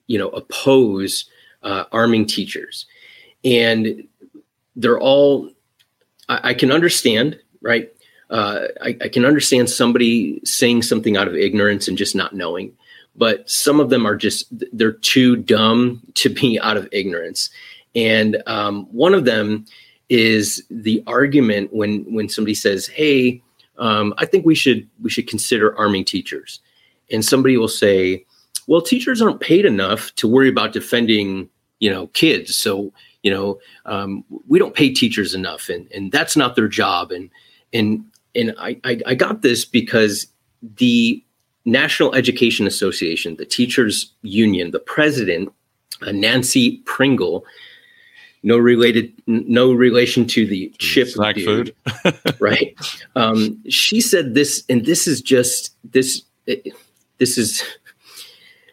[0.08, 1.26] you know oppose
[1.64, 2.86] uh, arming teachers,
[3.44, 4.08] and
[4.76, 5.50] they're all
[6.30, 7.92] I, I can understand, right?
[8.30, 12.72] Uh, I, I, can understand somebody saying something out of ignorance and just not knowing,
[13.14, 17.50] but some of them are just they're too dumb to be out of ignorance.
[17.94, 19.66] And um, one of them
[20.12, 23.42] is the argument when when somebody says, "Hey,
[23.78, 26.60] um, I think we should we should consider arming teachers,"
[27.10, 28.26] and somebody will say,
[28.68, 32.94] "Well, teachers aren't paid enough to worry about defending, you know, kids, so."
[33.24, 37.30] you know um, we don't pay teachers enough and and that's not their job and
[37.72, 38.04] and
[38.36, 40.28] and I, I, I got this because
[40.62, 41.24] the
[41.66, 45.52] National Education Association, the teachers union, the president,
[46.02, 47.46] uh, Nancy Pringle,
[48.44, 52.76] no related, no relation to the chip Snack dude, food, right?
[53.16, 56.24] Um, she said this, and this is just this.
[57.18, 57.64] This is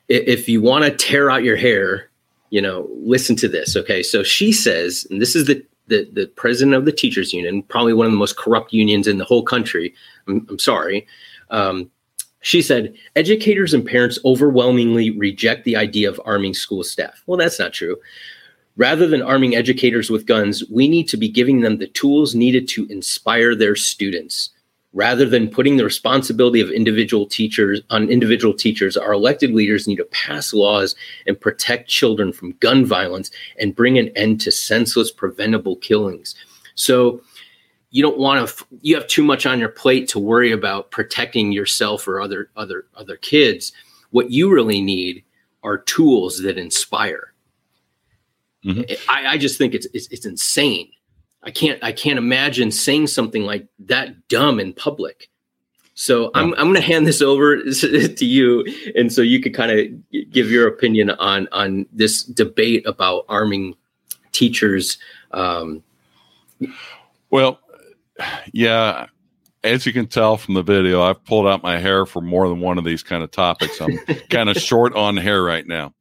[0.08, 2.08] if you want to tear out your hair,
[2.50, 3.76] you know, listen to this.
[3.76, 4.02] Okay.
[4.02, 7.92] So she says, and this is the, the, the president of the teachers union, probably
[7.92, 9.94] one of the most corrupt unions in the whole country.
[10.26, 11.06] I'm, I'm sorry.
[11.50, 11.90] Um,
[12.40, 17.22] she said, educators and parents overwhelmingly reject the idea of arming school staff.
[17.26, 17.96] Well, that's not true.
[18.78, 22.68] Rather than arming educators with guns, we need to be giving them the tools needed
[22.68, 24.50] to inspire their students.
[24.92, 29.96] Rather than putting the responsibility of individual teachers on individual teachers our elected leaders need
[29.96, 30.94] to pass laws
[31.26, 36.36] and protect children from gun violence and bring an end to senseless preventable killings.
[36.76, 37.20] So
[37.90, 41.50] you don't want to you have too much on your plate to worry about protecting
[41.50, 43.72] yourself or other other other kids.
[44.10, 45.24] What you really need
[45.64, 47.34] are tools that inspire
[48.64, 48.82] mm-hmm.
[49.08, 50.90] I, I just think it's, it's it's insane
[51.42, 55.28] I can't I can't imagine saying something like that dumb in public.
[55.94, 59.72] So I'm I'm going to hand this over to you, and so you could kind
[59.72, 63.74] of give your opinion on on this debate about arming
[64.32, 64.98] teachers.
[65.32, 65.82] Um,
[67.30, 67.60] well,
[68.52, 69.06] Yeah,
[69.64, 72.60] as you can tell from the video, I've pulled out my hair for more than
[72.60, 73.80] one of these kind of topics.
[73.80, 73.98] I'm
[74.28, 75.94] kind of short on hair right now.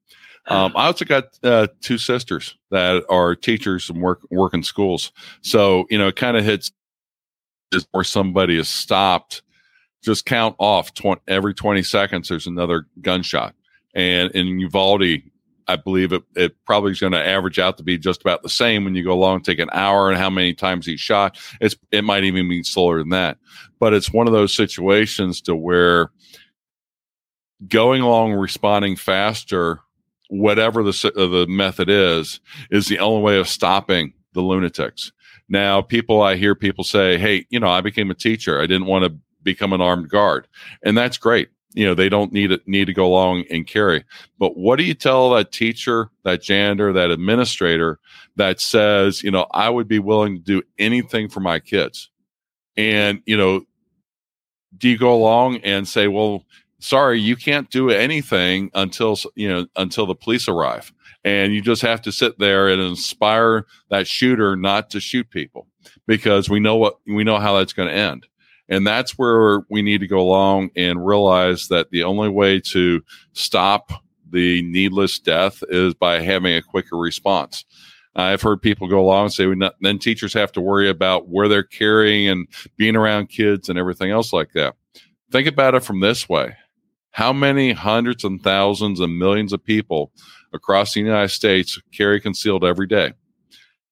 [0.47, 5.11] Um, I also got uh, two sisters that are teachers and work work in schools.
[5.41, 6.71] So you know, it kind of hits
[7.91, 9.41] where somebody is stopped.
[10.03, 12.29] Just count off 20, every 20 seconds.
[12.29, 13.55] There's another gunshot,
[13.93, 15.21] and in Uvalde,
[15.67, 18.49] I believe it, it probably is going to average out to be just about the
[18.49, 21.37] same when you go along, take an hour and how many times he shot.
[21.59, 23.37] It's, it might even be slower than that,
[23.79, 26.11] but it's one of those situations to where
[27.67, 29.81] going along, responding faster,
[30.29, 35.11] whatever the, uh, the method is, is the only way of stopping the lunatics.
[35.49, 38.61] Now, people, I hear people say, Hey, you know, I became a teacher.
[38.61, 40.47] I didn't want to become an armed guard.
[40.83, 44.03] And that's great you know they don't need it need to go along and carry
[44.39, 47.99] but what do you tell that teacher that janitor that administrator
[48.35, 52.09] that says you know i would be willing to do anything for my kids
[52.77, 53.61] and you know
[54.77, 56.43] do you go along and say well
[56.79, 61.81] sorry you can't do anything until you know until the police arrive and you just
[61.81, 65.67] have to sit there and inspire that shooter not to shoot people
[66.05, 68.27] because we know what we know how that's going to end
[68.69, 73.01] and that's where we need to go along and realize that the only way to
[73.33, 73.91] stop
[74.29, 77.63] the needless death is by having a quicker response.
[78.15, 81.47] I've heard people go along and say, not, then teachers have to worry about where
[81.47, 84.75] they're carrying and being around kids and everything else like that.
[85.31, 86.55] Think about it from this way
[87.17, 90.11] How many hundreds and thousands and millions of people
[90.53, 93.13] across the United States carry concealed every day?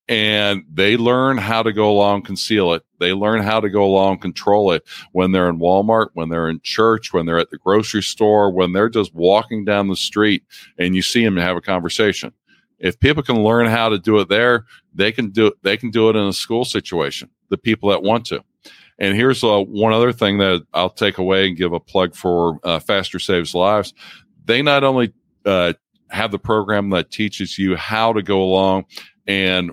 [0.07, 2.83] and they learn how to go along conceal it.
[2.99, 6.59] They learn how to go along control it when they're in walmart when they're in
[6.61, 10.43] church when they're at the grocery store when they're just walking down the street
[10.77, 12.31] and you see them and have a conversation.
[12.77, 15.89] If people can learn how to do it there they can do it they can
[15.89, 18.43] do it in a school situation the people that want to
[18.99, 22.59] and here's uh, one other thing that i'll take away and give a plug for
[22.63, 23.93] uh, faster saves lives
[24.45, 25.13] they not only
[25.45, 25.73] uh,
[26.09, 28.85] have the program that teaches you how to go along
[29.27, 29.71] and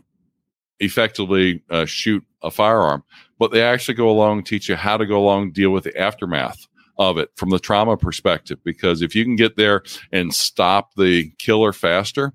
[0.81, 3.05] effectively uh, shoot a firearm,
[3.39, 5.97] but they actually go along and teach you how to go along deal with the
[5.97, 6.66] aftermath
[6.99, 8.59] of it from the trauma perspective.
[8.64, 12.33] Because if you can get there and stop the killer faster,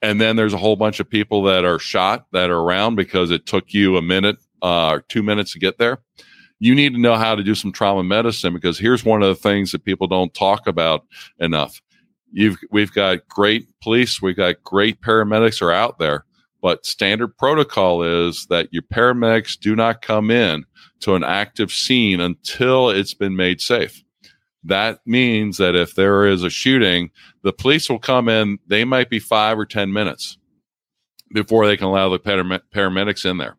[0.00, 3.30] and then there's a whole bunch of people that are shot that are around because
[3.30, 5.98] it took you a minute uh, two minutes to get there.
[6.60, 9.40] You need to know how to do some trauma medicine because here's one of the
[9.40, 11.06] things that people don't talk about
[11.38, 11.80] enough.
[12.32, 16.24] You've we've got great police, we've got great paramedics are out there,
[16.60, 20.64] but standard protocol is that your paramedics do not come in
[21.00, 24.02] to an active scene until it's been made safe.
[24.64, 27.10] That means that if there is a shooting,
[27.42, 30.36] the police will come in, they might be five or 10 minutes
[31.32, 33.56] before they can allow the paramedics in there.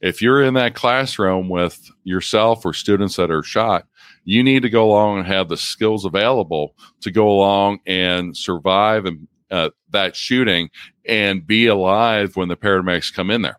[0.00, 3.84] If you're in that classroom with yourself or students that are shot,
[4.24, 9.06] you need to go along and have the skills available to go along and survive
[9.06, 10.70] and uh, that shooting
[11.06, 13.58] and be alive when the paramedics come in there.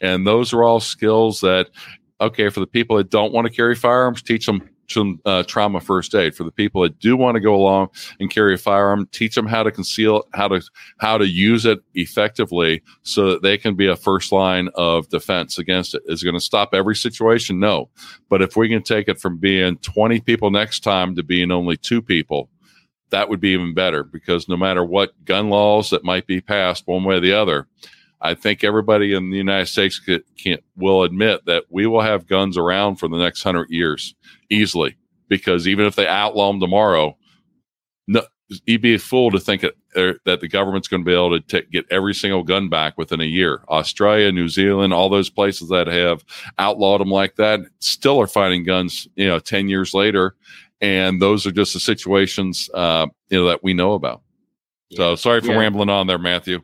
[0.00, 1.70] And those are all skills that,
[2.20, 4.68] okay, for the people that don't want to carry firearms, teach them
[5.24, 6.34] uh, trauma first aid.
[6.34, 7.88] For the people that do want to go along
[8.20, 10.62] and carry a firearm, teach them how to conceal, how to
[10.98, 15.58] how to use it effectively, so that they can be a first line of defense
[15.58, 16.02] against it.
[16.06, 17.60] Is it going to stop every situation?
[17.60, 17.88] No,
[18.28, 21.76] but if we can take it from being 20 people next time to being only
[21.76, 22.48] two people,
[23.10, 26.86] that would be even better because no matter what gun laws that might be passed
[26.86, 27.68] one way or the other,
[28.24, 32.56] I think everybody in the United States can, will admit that we will have guns
[32.56, 34.14] around for the next hundred years
[34.50, 34.96] easily.
[35.28, 37.16] Because even if they outlaw them tomorrow,
[38.06, 38.22] no,
[38.66, 41.62] you'd be a fool to think that, that the government's going to be able to
[41.62, 43.62] t- get every single gun back within a year.
[43.68, 46.24] Australia, New Zealand, all those places that have
[46.58, 50.34] outlawed them like that still are finding guns, you know, 10 years later
[50.80, 54.20] and those are just the situations uh, you know that we know about.
[54.90, 54.96] Yeah.
[54.98, 55.58] So sorry for yeah.
[55.58, 56.60] rambling on there, Matthew.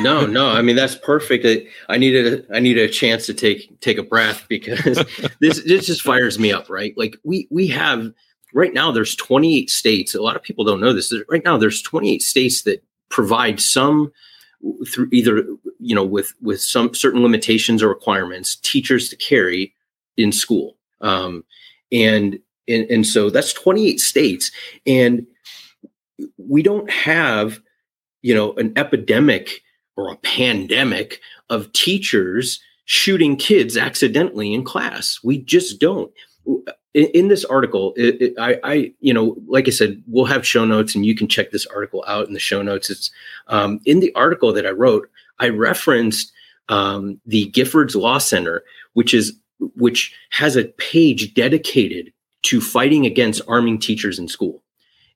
[0.00, 1.46] no, no, I mean that's perfect.
[1.88, 5.04] I, needed a, I needed a chance to take take a breath because
[5.40, 6.96] this this just fires me up, right?
[6.96, 8.12] Like we we have
[8.52, 10.14] right now there's 28 states.
[10.14, 11.12] A lot of people don't know this.
[11.28, 14.12] Right now there's 28 states that provide some
[14.88, 15.44] through either
[15.80, 19.74] you know with with some certain limitations or requirements teachers to carry
[20.16, 21.44] in school um,
[21.90, 24.50] and and, and so that's 28 states.
[24.86, 25.26] And
[26.36, 27.60] we don't have,
[28.22, 29.62] you know, an epidemic
[29.96, 31.20] or a pandemic
[31.50, 35.18] of teachers shooting kids accidentally in class.
[35.22, 36.12] We just don't.
[36.94, 40.46] In, in this article, it, it, I, I, you know, like I said, we'll have
[40.46, 42.90] show notes, and you can check this article out in the show notes.
[42.90, 43.10] It's
[43.46, 45.08] um, in the article that I wrote.
[45.38, 46.32] I referenced
[46.68, 48.62] um, the Giffords Law Center,
[48.92, 49.32] which is
[49.76, 52.12] which has a page dedicated
[52.42, 54.62] to fighting against arming teachers in school.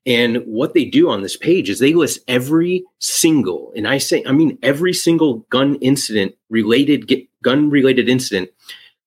[0.06, 4.22] And what they do on this page is they list every single, and I say,
[4.24, 7.10] I mean, every single gun incident related,
[7.42, 8.50] gun related incident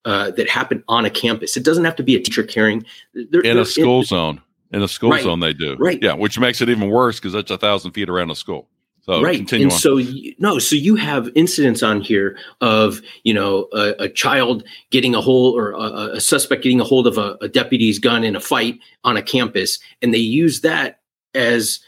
[0.04, 1.56] uh, that happened on a campus.
[1.56, 2.86] It doesn't have to be a teacher carrying.
[3.14, 4.41] They're, in a school zone.
[4.72, 5.76] In a school right, zone, they do.
[5.78, 5.97] Right.
[6.02, 8.68] Yeah, which makes it even worse because that's a thousand feet around a school.
[9.10, 9.51] So right.
[9.53, 9.72] and on.
[9.72, 14.64] so you, no, so you have incidents on here of you know a, a child
[14.91, 18.24] getting a hold or a, a suspect getting a hold of a, a, deputy's gun
[18.24, 20.99] in a fight on a campus, and they use that
[21.34, 21.80] as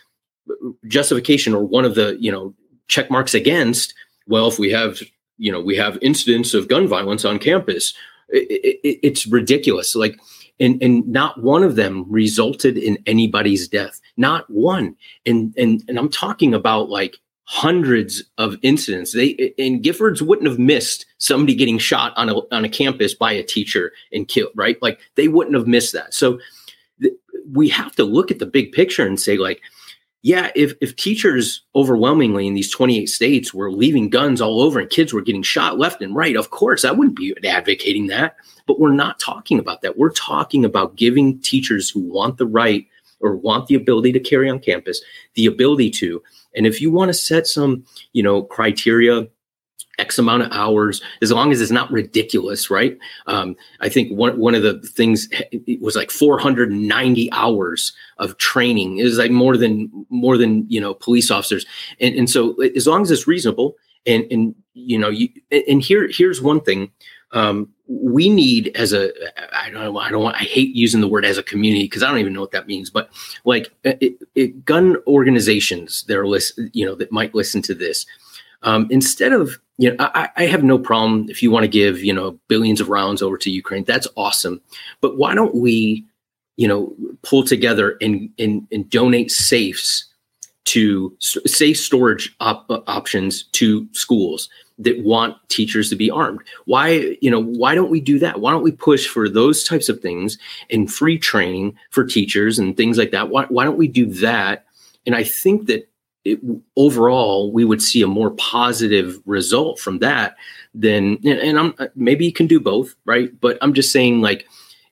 [0.88, 2.56] justification or one of the you know
[2.88, 3.94] check marks against.
[4.26, 5.04] Well, if we have
[5.38, 7.94] you know we have incidents of gun violence on campus,
[8.30, 9.96] it, it, it's ridiculous.
[9.96, 10.20] Like
[10.62, 14.00] and and not one of them resulted in anybody's death.
[14.16, 14.96] Not one.
[15.26, 19.12] And and and i'm talking about like hundreds of incidents.
[19.12, 23.34] They and giffords wouldn't have missed somebody getting shot on a on a campus by
[23.34, 24.82] a teacher and killed right?
[24.82, 26.14] Like they wouldn't have missed that.
[26.14, 26.40] So
[27.02, 27.14] th-
[27.52, 29.62] we have to look at the big picture and say like
[30.24, 34.90] yeah, if if teachers overwhelmingly in these 28 states were leaving guns all over and
[34.90, 38.36] kids were getting shot left and right, of course, I wouldn't be advocating that.
[38.68, 39.98] But we're not talking about that.
[39.98, 42.86] We're talking about giving teachers who want the right
[43.20, 45.02] or want the ability to carry on campus
[45.34, 46.22] the ability to.
[46.56, 49.28] And if you want to set some, you know, criteria
[50.00, 52.98] X amount of hours, as long as it's not ridiculous, right?
[53.28, 58.98] Um, I think one one of the things it was like 490 hours of training.
[58.98, 61.66] It was like more than more than you know police officers,
[62.00, 63.76] and and so as long as it's reasonable,
[64.06, 66.92] and and you know you and here here's one thing.
[67.34, 69.12] Um, we need as a
[69.54, 72.10] I don't I don't want I hate using the word as a community because I
[72.10, 73.10] don't even know what that means, but
[73.46, 78.06] like it, it, gun organizations that are list, you know that might listen to this
[78.64, 82.04] um, instead of you know I, I have no problem if you want to give
[82.04, 84.62] you know billions of rounds over to ukraine that's awesome.
[85.02, 86.06] But why don't we
[86.58, 90.06] you know pull together and and, and donate safes
[90.64, 94.48] to safe storage op- options to schools
[94.78, 96.42] that want teachers to be armed?
[96.66, 98.40] Why you know why don't we do that?
[98.40, 100.38] Why don't we push for those types of things
[100.70, 103.30] and free training for teachers and things like that?
[103.30, 104.66] Why, why don't we do that?
[105.08, 105.91] And i think that
[106.24, 106.40] it,
[106.76, 110.36] overall we would see a more positive result from that
[110.74, 113.40] than and i'm maybe you can do both right?
[113.40, 114.46] But i'm just saying like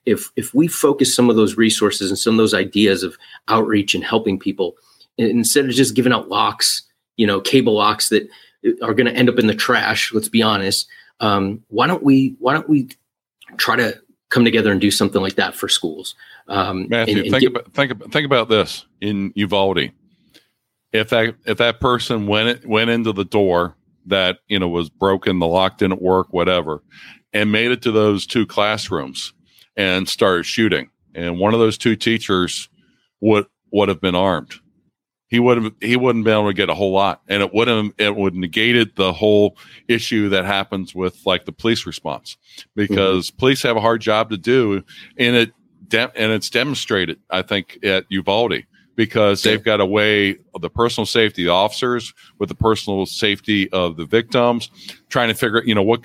[0.06, 3.16] if if we focus some of those resources and some of those ideas of
[3.48, 4.76] outreach and helping people
[5.18, 6.82] instead of just giving out locks
[7.16, 8.28] you know cable locks that
[8.82, 10.88] are going to end up in the trash let's be honest
[11.20, 12.88] um, why don't we why don't we
[13.56, 14.00] try to
[14.30, 16.14] come together and do something like that for schools?
[16.48, 19.90] Um, Matthew, and, and think, get, about, think about think about this in Uvalde
[20.92, 23.76] if that if that person went went into the door
[24.06, 26.82] that you know was broken, the lock didn't work, whatever,
[27.32, 29.32] and made it to those two classrooms
[29.76, 32.68] and started shooting, and one of those two teachers
[33.20, 34.54] would would have been armed.
[35.28, 37.68] He would have he wouldn't be able to get a whole lot, and it would
[37.68, 42.36] have it would negated the whole issue that happens with like the police response
[42.74, 43.38] because mm-hmm.
[43.38, 44.82] police have a hard job to do,
[45.16, 45.52] and it
[45.92, 48.64] and it's demonstrated I think at Uvalde
[49.00, 53.96] because they've got to weigh the personal safety of officers with the personal safety of
[53.96, 54.70] the victims,
[55.08, 56.02] trying to figure, you know, what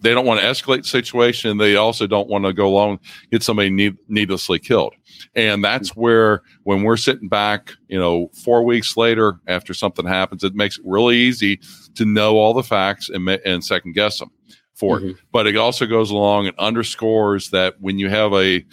[0.00, 1.58] they don't want to escalate the situation.
[1.58, 4.94] They also don't want to go along get somebody need, needlessly killed.
[5.34, 6.00] And that's mm-hmm.
[6.00, 10.78] where when we're sitting back, you know, four weeks later after something happens, it makes
[10.78, 11.60] it really easy
[11.96, 14.30] to know all the facts and, and second guess them
[14.72, 15.10] for mm-hmm.
[15.10, 15.16] it.
[15.32, 18.64] But it also goes along and underscores that when you have a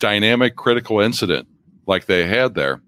[0.00, 1.46] dynamic critical incident
[1.86, 2.82] like they had there,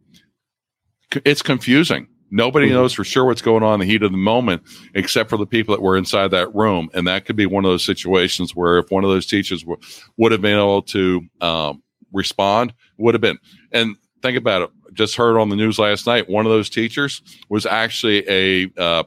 [1.24, 2.08] it's confusing.
[2.30, 2.76] Nobody mm-hmm.
[2.76, 4.62] knows for sure what's going on in the heat of the moment,
[4.94, 6.88] except for the people that were inside that room.
[6.94, 9.80] And that could be one of those situations where if one of those teachers w-
[10.16, 11.82] would have been able to um,
[12.12, 13.38] respond, would have been.
[13.72, 14.70] And think about it.
[14.92, 16.28] Just heard on the news last night.
[16.28, 19.04] One of those teachers was actually a uh,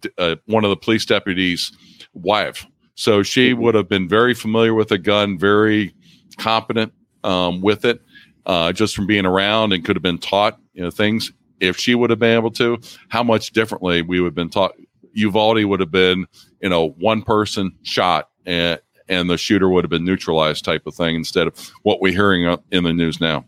[0.00, 1.72] d- uh, one of the police deputies'
[2.12, 2.66] wife.
[2.94, 3.62] So she mm-hmm.
[3.62, 5.94] would have been very familiar with a gun, very
[6.38, 6.92] competent
[7.24, 8.00] um, with it,
[8.44, 11.94] uh, just from being around, and could have been taught you know things if she
[11.94, 12.78] would have been able to,
[13.08, 14.74] how much differently we would have been taught.
[15.12, 16.26] Uvalde would have been,
[16.60, 20.94] you know, one person shot and and the shooter would have been neutralized type of
[20.94, 23.44] thing instead of what we're hearing in the news now.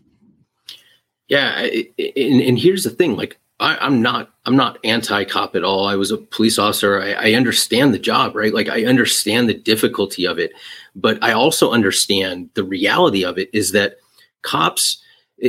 [1.27, 5.87] Yeah, and, and here's the thing: like I, am not I'm not anti-cop at all.
[5.87, 7.01] I was a police officer.
[7.01, 8.53] I, I understand the job, right?
[8.53, 10.51] Like I understand the difficulty of it,
[10.95, 13.97] but I also understand the reality of it is that
[14.41, 15.03] cops,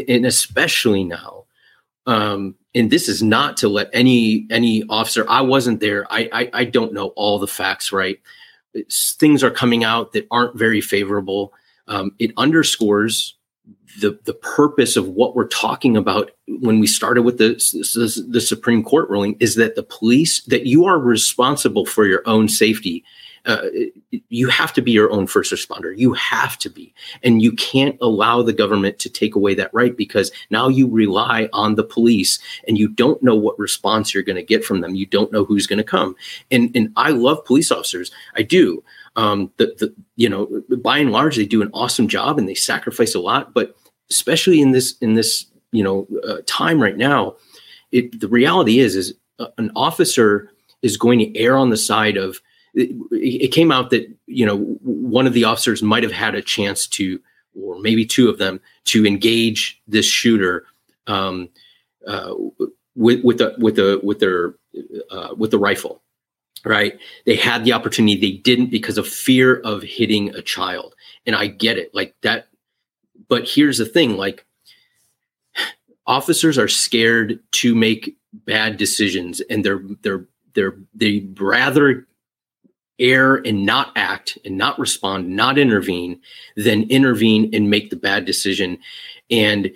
[0.08, 1.39] and especially now,
[2.10, 5.24] um, and this is not to let any any officer.
[5.28, 6.12] I wasn't there.
[6.12, 8.20] I, I I don't know all the facts, right?
[9.18, 11.52] things are coming out that aren't very favorable.
[11.88, 13.36] Um, it underscores
[14.00, 17.54] the the purpose of what we're talking about when we started with the,
[17.94, 22.22] the, the Supreme Court ruling is that the police that you are responsible for your
[22.26, 23.04] own safety.
[23.46, 23.66] Uh,
[24.28, 25.96] you have to be your own first responder.
[25.96, 29.96] You have to be, and you can't allow the government to take away that right
[29.96, 32.38] because now you rely on the police,
[32.68, 34.94] and you don't know what response you're going to get from them.
[34.94, 36.16] You don't know who's going to come.
[36.50, 38.10] And and I love police officers.
[38.34, 38.82] I do.
[39.16, 42.54] Um, the, the you know by and large they do an awesome job and they
[42.54, 43.74] sacrifice a lot, but
[44.10, 47.36] especially in this in this you know uh, time right now
[47.92, 50.50] it the reality is is uh, an officer
[50.82, 52.40] is going to err on the side of
[52.74, 56.42] it, it, came out that you know one of the officers might have had a
[56.42, 57.20] chance to
[57.60, 60.66] or maybe two of them to engage this shooter
[61.06, 61.48] um,
[62.06, 62.34] uh,
[62.94, 64.54] with with the with the with their
[65.10, 66.02] uh, with the rifle
[66.66, 66.98] right?
[67.24, 68.20] They had the opportunity.
[68.20, 70.94] They didn't because of fear of hitting a child.
[71.24, 71.94] And i get it.
[71.94, 72.48] Like that
[73.30, 74.44] but here's the thing like
[76.06, 82.06] officers are scared to make bad decisions and they're they're they're they rather
[83.00, 86.20] err and not act and not respond not intervene
[86.56, 88.78] than intervene and make the bad decision.
[89.30, 89.72] And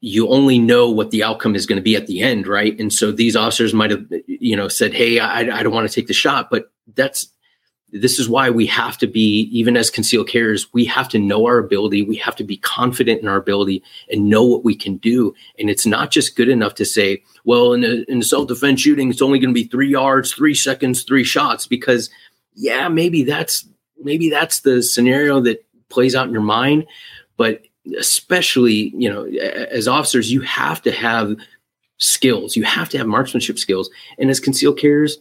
[0.00, 2.78] you only know what the outcome is going to be at the end right?
[2.78, 5.94] And so these officers might have you know said hey i, I don't want to
[5.94, 7.26] take the shot but that's
[7.92, 11.44] this is why we have to be even as concealed carriers we have to know
[11.46, 14.96] our ability we have to be confident in our ability and know what we can
[14.96, 15.34] do.
[15.58, 19.10] And it's not just good enough to say well in a, in a self-defense shooting
[19.10, 22.10] it's only going to be three yards three seconds three shots because
[22.54, 23.66] yeah maybe that's
[23.98, 26.86] maybe that's the scenario that plays out in your mind
[27.36, 27.62] but
[27.98, 31.36] especially you know as officers you have to have
[32.00, 32.56] skills.
[32.56, 33.90] You have to have marksmanship skills.
[34.18, 35.18] And as concealed carriers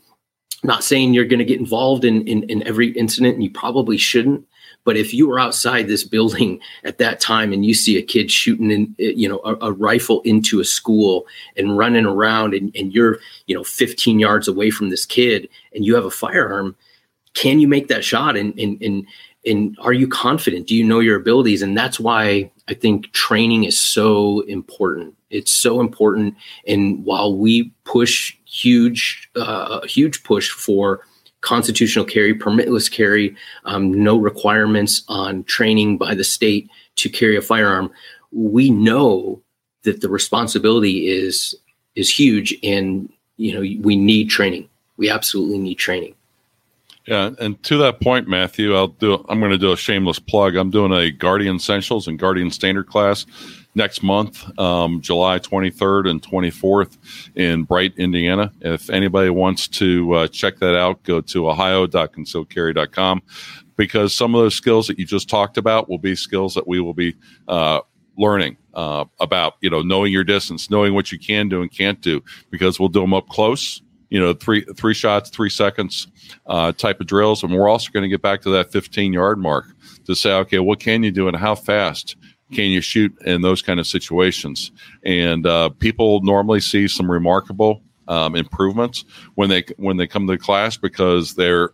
[0.63, 3.97] not saying you're going to get involved in, in, in every incident and you probably
[3.97, 4.45] shouldn't
[4.83, 8.29] but if you were outside this building at that time and you see a kid
[8.29, 11.25] shooting in eh, you know a, a rifle into a school
[11.55, 15.85] and running around and, and you're you know 15 yards away from this kid and
[15.85, 16.75] you have a firearm
[17.33, 19.05] can you make that shot and and and,
[19.45, 23.63] and are you confident do you know your abilities and that's why i think training
[23.63, 26.35] is so important it's so important
[26.67, 31.01] and while we push huge, uh, huge push for
[31.41, 37.41] constitutional carry, permitless carry, um, no requirements on training by the state to carry a
[37.41, 37.89] firearm.
[38.31, 39.41] We know
[39.83, 41.55] that the responsibility is
[41.95, 44.67] is huge, and you know we need training.
[44.97, 46.15] We absolutely need training.
[47.09, 49.25] Yeah, and to that point, Matthew, I'll do.
[49.27, 50.55] I'm going to do a shameless plug.
[50.55, 53.25] I'm doing a Guardian Essentials and Guardian Standard class
[53.73, 56.99] next month, um, July 23rd and 24th
[57.35, 58.51] in Bright, Indiana.
[58.61, 63.23] If anybody wants to uh, check that out, go to ohio.concealedcarry.com
[63.75, 66.79] because some of those skills that you just talked about will be skills that we
[66.79, 67.15] will be
[67.47, 67.79] uh,
[68.19, 72.01] learning uh, about, you know, knowing your distance, knowing what you can do and can't
[72.01, 73.81] do, because we'll do them up close.
[74.09, 76.07] You know, three three shots, three seconds
[76.47, 79.37] uh, type of drills, and we're also going to get back to that 15 yard
[79.39, 79.65] mark
[80.05, 82.15] to say, okay, what can you do and how fast
[82.51, 84.71] can you shoot in those kind of situations?
[85.03, 89.05] And uh, people normally see some remarkable um, improvements
[89.35, 91.71] when they when they come to class because they're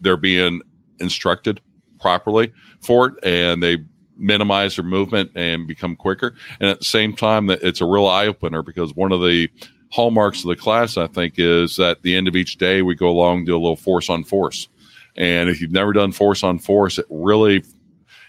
[0.00, 0.60] they're being
[0.98, 1.60] instructed
[2.00, 3.78] properly for it, and they
[4.16, 6.34] minimize their movement and become quicker.
[6.60, 9.48] And at the same time, that it's a real eye opener because one of the
[9.90, 13.08] hallmarks of the class, I think, is at the end of each day we go
[13.08, 14.68] along do a little force on force.
[15.16, 17.64] And if you've never done force on force, it really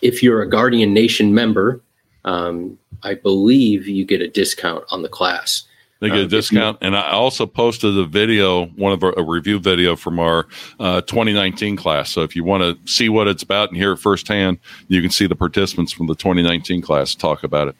[0.00, 1.80] if you're a Guardian Nation member,
[2.24, 5.64] um, I believe you get a discount on the class.
[6.00, 6.78] They get a uh, discount.
[6.82, 10.46] And I also posted a video, one of our, a review video from our
[10.78, 12.10] uh, 2019 class.
[12.10, 15.10] So if you want to see what it's about and hear it firsthand, you can
[15.10, 17.76] see the participants from the 2019 class talk about it.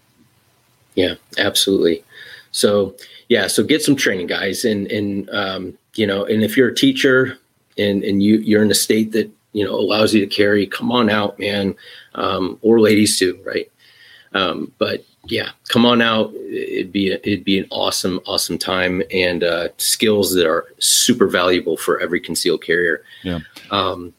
[0.94, 2.04] Yeah, absolutely.
[2.52, 2.94] So
[3.28, 6.74] yeah, so get some training, guys, and and um, you know, and if you're a
[6.74, 7.38] teacher
[7.76, 10.92] and and you you're in a state that you know allows you to carry, come
[10.92, 11.74] on out, man,
[12.14, 13.70] um, or ladies too, right?
[14.34, 16.32] Um, but yeah, come on out.
[16.34, 21.26] It'd be a, it'd be an awesome, awesome time and uh, skills that are super
[21.26, 23.02] valuable for every concealed carrier.
[23.22, 23.40] Yeah.
[23.70, 24.12] Um,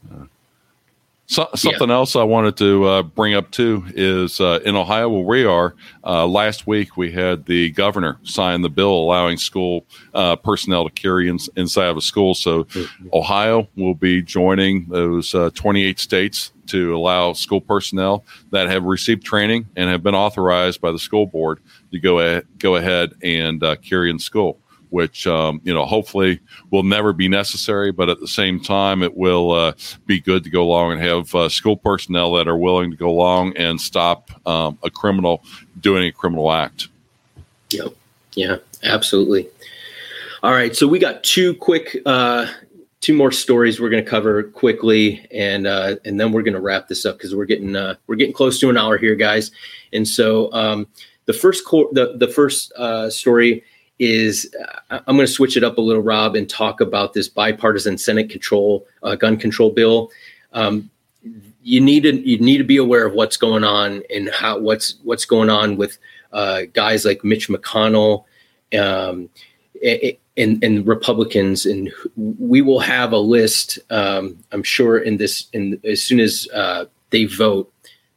[1.27, 1.95] so, something yeah.
[1.95, 5.73] else I wanted to uh, bring up too is uh, in Ohio, where we are.
[6.03, 10.91] Uh, last week, we had the governor sign the bill allowing school uh, personnel to
[10.91, 12.35] carry in, inside of a school.
[12.35, 13.07] So, mm-hmm.
[13.11, 19.23] Ohio will be joining those uh, 28 states to allow school personnel that have received
[19.23, 21.59] training and have been authorized by the school board
[21.91, 24.59] to go a- go ahead and uh, carry in school
[24.95, 26.39] which um, you know hopefully
[26.71, 29.73] will never be necessary, but at the same time it will uh,
[30.05, 33.09] be good to go along and have uh, school personnel that are willing to go
[33.09, 35.43] along and stop um, a criminal
[35.81, 36.87] doing a criminal act.
[37.71, 37.93] Yep.
[38.35, 38.57] Yeah.
[38.83, 39.49] Absolutely.
[40.43, 40.75] All right.
[40.75, 41.97] So we got two quick.
[42.05, 42.47] Uh,
[43.05, 46.59] two more stories we're going to cover quickly, and uh, and then we're going to
[46.59, 49.51] wrap this up because we're getting uh, we're getting close to an hour here, guys.
[49.93, 50.87] And so um,
[51.25, 53.63] the first co- the the first uh, story
[53.99, 54.51] is
[54.89, 57.99] uh, I'm going to switch it up a little, Rob, and talk about this bipartisan
[57.99, 60.09] Senate control uh, gun control bill.
[60.53, 60.89] Um,
[61.61, 64.95] you need to you need to be aware of what's going on and how what's
[65.03, 65.99] what's going on with
[66.33, 68.23] uh, guys like Mitch McConnell
[68.73, 69.29] um,
[70.37, 73.79] and, and Republicans, and we will have a list.
[73.89, 77.71] Um, I'm sure in this in as soon as uh, they vote,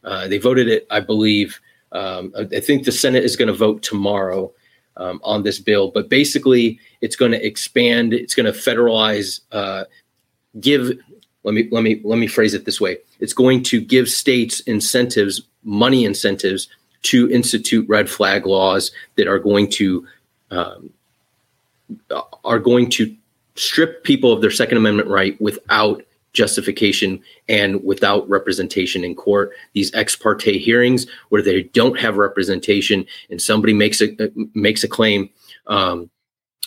[0.04, 1.60] uh, they voted it, I believe.
[1.92, 4.52] Um, I think the Senate is going to vote tomorrow
[4.98, 5.90] um, on this bill.
[5.90, 8.12] But basically, it's going to expand.
[8.12, 9.40] It's going to federalize.
[9.52, 9.84] Uh,
[10.60, 10.98] give.
[11.44, 12.98] Let me let me let me phrase it this way.
[13.20, 16.68] It's going to give states incentives, money incentives,
[17.02, 20.06] to institute red flag laws that are going to
[20.50, 20.90] um,
[22.44, 23.14] are going to
[23.54, 29.52] strip people of their Second Amendment right without justification and without representation in court.
[29.72, 34.84] These ex parte hearings where they don't have representation and somebody makes a uh, makes
[34.84, 35.30] a claim,
[35.66, 36.10] um,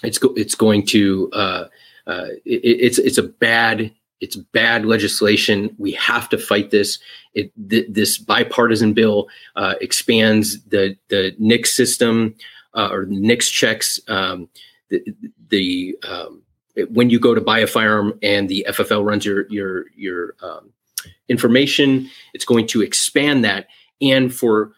[0.04, 1.66] it's go- it's going to uh,
[2.08, 5.76] uh, it, it's it's a bad it's bad legislation.
[5.80, 7.00] We have to fight this.
[7.34, 12.36] It th- this bipartisan bill uh, expands the the NICS system
[12.74, 14.00] uh, or NICS checks.
[14.08, 14.50] Um,
[14.92, 15.04] the
[15.50, 16.44] the um,
[16.90, 20.72] when you go to buy a firearm and the FFL runs your your your um,
[21.30, 23.68] information, it's going to expand that.
[24.02, 24.74] And for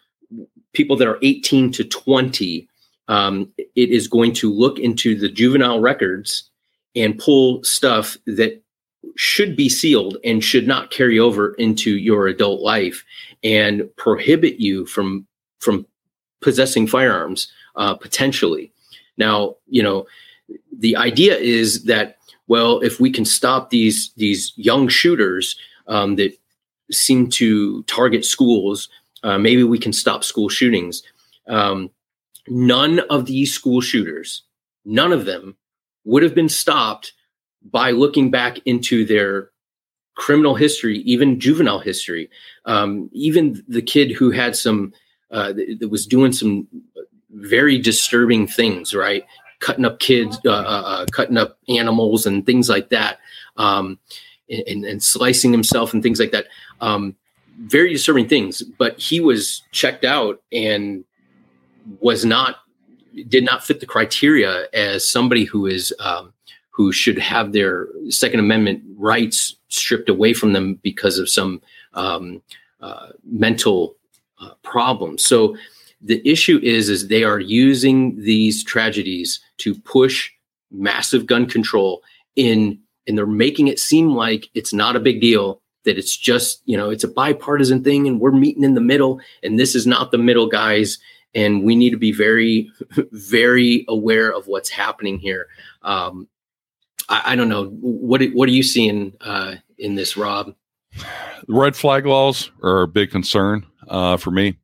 [0.72, 2.68] people that are 18 to 20,
[3.08, 6.50] um, it is going to look into the juvenile records
[6.96, 8.62] and pull stuff that
[9.16, 13.04] should be sealed and should not carry over into your adult life
[13.42, 15.26] and prohibit you from
[15.60, 15.86] from
[16.40, 18.72] possessing firearms uh, potentially.
[19.16, 20.06] Now, you know,
[20.76, 25.56] the idea is that well, if we can stop these these young shooters
[25.86, 26.36] um, that
[26.90, 28.88] seem to target schools,
[29.22, 31.02] uh, maybe we can stop school shootings.
[31.48, 31.90] Um,
[32.48, 34.42] none of these school shooters,
[34.84, 35.56] none of them,
[36.04, 37.14] would have been stopped
[37.62, 39.50] by looking back into their
[40.16, 42.30] criminal history, even juvenile history.
[42.66, 44.92] Um, even the kid who had some
[45.30, 46.68] uh, that was doing some
[47.34, 49.24] very disturbing things, right?
[49.64, 53.18] cutting up kids, uh, uh, uh, cutting up animals, and things like that,
[53.56, 53.98] um,
[54.50, 56.46] and, and, slicing himself and things like that.
[56.82, 57.16] Um,
[57.60, 58.62] very disturbing things.
[58.62, 61.04] But he was checked out and
[62.00, 62.56] was not
[63.28, 66.34] did not fit the criteria as somebody who is um,
[66.70, 71.62] who should have their Second Amendment rights stripped away from them because of some
[71.94, 72.42] um,
[72.80, 73.96] uh, mental
[74.40, 75.16] uh, problem.
[75.16, 75.56] So
[76.04, 80.30] the issue is is they are using these tragedies to push
[80.70, 82.02] massive gun control
[82.36, 86.62] in and they're making it seem like it's not a big deal that it's just
[86.66, 89.86] you know it's a bipartisan thing and we're meeting in the middle and this is
[89.86, 90.98] not the middle guys.
[91.36, 92.70] And we need to be very
[93.10, 95.48] very aware of what's happening here.
[95.82, 96.28] Um,
[97.08, 97.66] I, I, don't know.
[97.80, 100.54] What what are you seeing uh, in this rob?
[101.48, 104.56] Red flag laws are a big concern uh, for me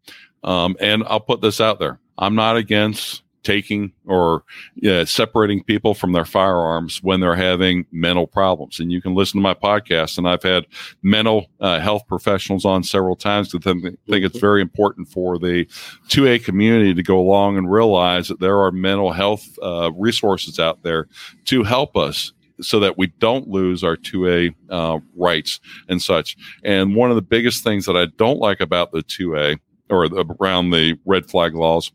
[0.42, 1.98] um, and I'll put this out there.
[2.18, 4.44] I'm not against taking or
[4.86, 8.80] uh, separating people from their firearms when they're having mental problems.
[8.80, 10.66] And you can listen to my podcast, and I've had
[11.02, 14.38] mental uh, health professionals on several times to think, think it's mm-hmm.
[14.38, 15.64] very important for the
[16.08, 20.82] 2A community to go along and realize that there are mental health uh, resources out
[20.82, 21.08] there
[21.46, 26.36] to help us so that we don't lose our 2A uh, rights and such.
[26.62, 29.58] And one of the biggest things that I don't like about the 2A
[29.90, 30.06] or
[30.40, 31.92] around the red flag laws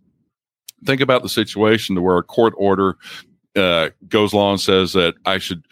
[0.86, 2.98] think about the situation to where a court order
[3.56, 5.66] uh, goes along and says that I should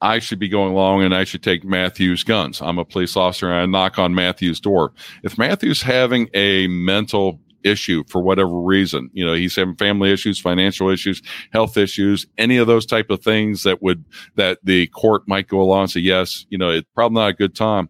[0.00, 2.62] I should be going along and I should take Matthew's guns.
[2.62, 4.92] I'm a police officer and I knock on Matthew's door.
[5.24, 10.38] If Matthew's having a mental issue for whatever reason, you know, he's having family issues,
[10.38, 11.20] financial issues,
[11.52, 14.04] health issues, any of those type of things that would
[14.36, 17.34] that the court might go along and say, yes, you know, it's probably not a
[17.34, 17.88] good time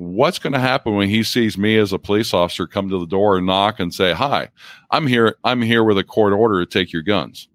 [0.00, 3.06] what's going to happen when he sees me as a police officer come to the
[3.06, 4.48] door and knock and say hi
[4.90, 7.48] i'm here i'm here with a court order to take your guns.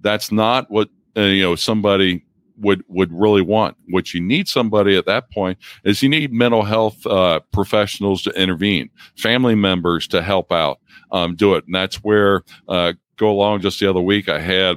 [0.00, 2.24] That's not what uh, you know somebody
[2.56, 3.76] would would really want.
[3.88, 8.30] What you need somebody at that point is you need mental health uh, professionals to
[8.30, 10.80] intervene family members to help out
[11.12, 11.64] um, do it.
[11.66, 14.76] And that's where uh, go along just the other week i had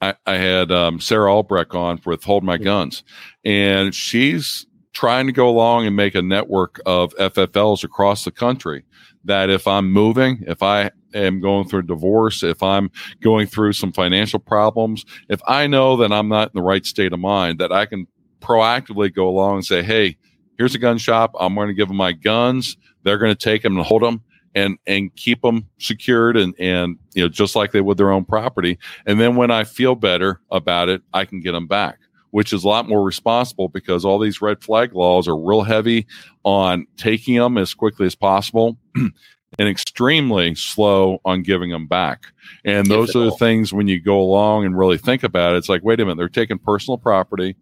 [0.00, 3.02] I, I had um, Sarah Albrecht on with Hold My Guns,
[3.46, 4.66] and she's
[4.96, 8.82] trying to go along and make a network of FFLs across the country.
[9.26, 12.90] That if I'm moving, if I am going through a divorce, if I'm
[13.20, 17.12] going through some financial problems, if I know that I'm not in the right state
[17.12, 18.06] of mind, that I can
[18.40, 20.16] proactively go along and say, Hey,
[20.56, 21.32] here's a gun shop.
[21.38, 22.78] I'm going to give them my guns.
[23.02, 24.22] They're going to take them and hold them
[24.54, 28.24] and and keep them secured and and you know just like they would their own
[28.24, 31.98] property and then when i feel better about it i can get them back
[32.36, 36.06] which is a lot more responsible because all these red flag laws are real heavy
[36.44, 39.10] on taking them as quickly as possible and
[39.58, 42.26] extremely slow on giving them back.
[42.62, 45.70] And those are the things when you go along and really think about it, it's
[45.70, 47.56] like, wait a minute, they're taking personal property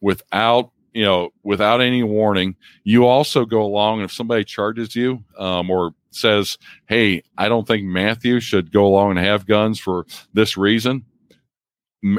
[0.00, 5.22] without you know without any warning you also go along and if somebody charges you
[5.38, 6.58] um, or says
[6.88, 11.04] hey i don't think matthew should go along and have guns for this reason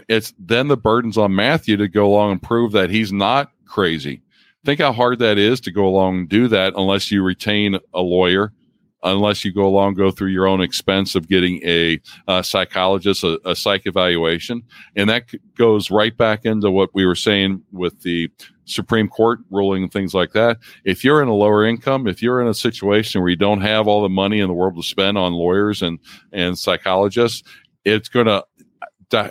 [0.07, 4.21] it's then the burden's on Matthew to go along and prove that he's not crazy.
[4.65, 8.01] Think how hard that is to go along and do that unless you retain a
[8.01, 8.51] lawyer,
[9.03, 13.39] unless you go along go through your own expense of getting a, a psychologist, a,
[13.45, 14.63] a psych evaluation,
[14.95, 15.25] and that
[15.55, 18.29] goes right back into what we were saying with the
[18.65, 20.57] Supreme Court ruling and things like that.
[20.83, 23.88] If you're in a lower income, if you're in a situation where you don't have
[23.88, 25.99] all the money in the world to spend on lawyers and
[26.33, 27.43] and psychologists,
[27.85, 28.43] it's going to
[29.13, 29.29] uh,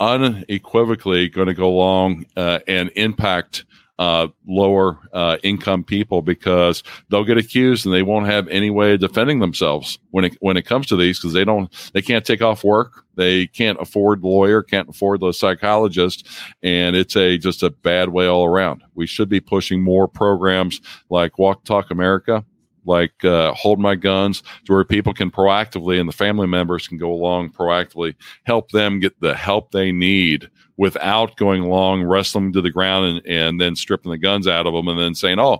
[0.00, 3.64] unequivocally going to go along uh, and impact
[3.98, 8.94] uh, lower uh, income people because they'll get accused and they won't have any way
[8.94, 12.24] of defending themselves when it when it comes to these because they don't they can't
[12.24, 13.04] take off work.
[13.16, 16.28] They can't afford the lawyer can't afford the psychologist
[16.62, 18.84] and it's a just a bad way all around.
[18.94, 20.80] We should be pushing more programs
[21.10, 22.44] like walk talk america
[22.84, 26.98] like uh, hold my guns to where people can proactively and the family members can
[26.98, 28.14] go along proactively
[28.44, 33.26] help them get the help they need without going along wrestling to the ground and,
[33.26, 35.58] and then stripping the guns out of them and then saying oh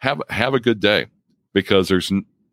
[0.00, 1.06] have have a good day.
[1.52, 2.12] Because there's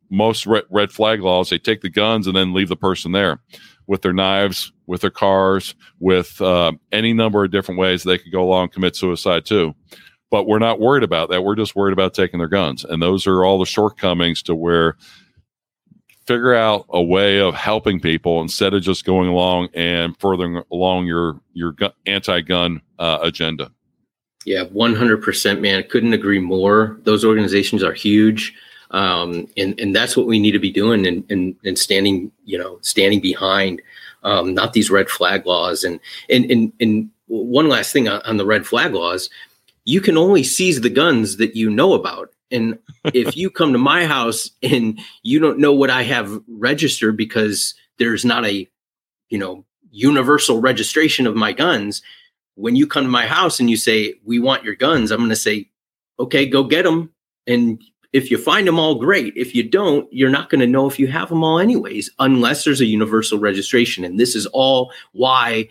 [0.09, 3.41] most red, red flag laws they take the guns and then leave the person there
[3.87, 8.31] with their knives with their cars with uh, any number of different ways they could
[8.31, 9.75] go along commit suicide too
[10.29, 11.43] but we're not worried about that.
[11.43, 12.83] We're just worried about taking their guns.
[12.83, 14.97] And those are all the shortcomings to where
[16.25, 21.07] figure out a way of helping people instead of just going along and furthering along
[21.07, 21.73] your your
[22.05, 23.71] anti-gun uh, agenda.
[24.45, 25.83] Yeah, 100%, man.
[25.89, 26.99] Couldn't agree more.
[27.03, 28.53] Those organizations are huge.
[28.91, 32.57] Um, and, and that's what we need to be doing and, and, and standing, you
[32.57, 33.81] know, standing behind,
[34.23, 35.83] um, not these red flag laws.
[35.83, 35.99] And,
[36.29, 39.29] and, and, and one last thing on the red flag laws,
[39.87, 42.33] you can only seize the guns that you know about.
[42.51, 47.15] And if you come to my house and you don't know what I have registered
[47.15, 48.67] because there's not a,
[49.29, 52.01] you know, universal registration of my guns,
[52.55, 55.29] when you come to my house and you say, we want your guns, I'm going
[55.29, 55.69] to say,
[56.19, 57.09] okay, go get them.
[57.47, 57.81] And
[58.11, 59.37] if you find them all, great.
[59.37, 62.65] If you don't, you're not going to know if you have them all anyways, unless
[62.65, 64.03] there's a universal registration.
[64.03, 65.69] And this is all why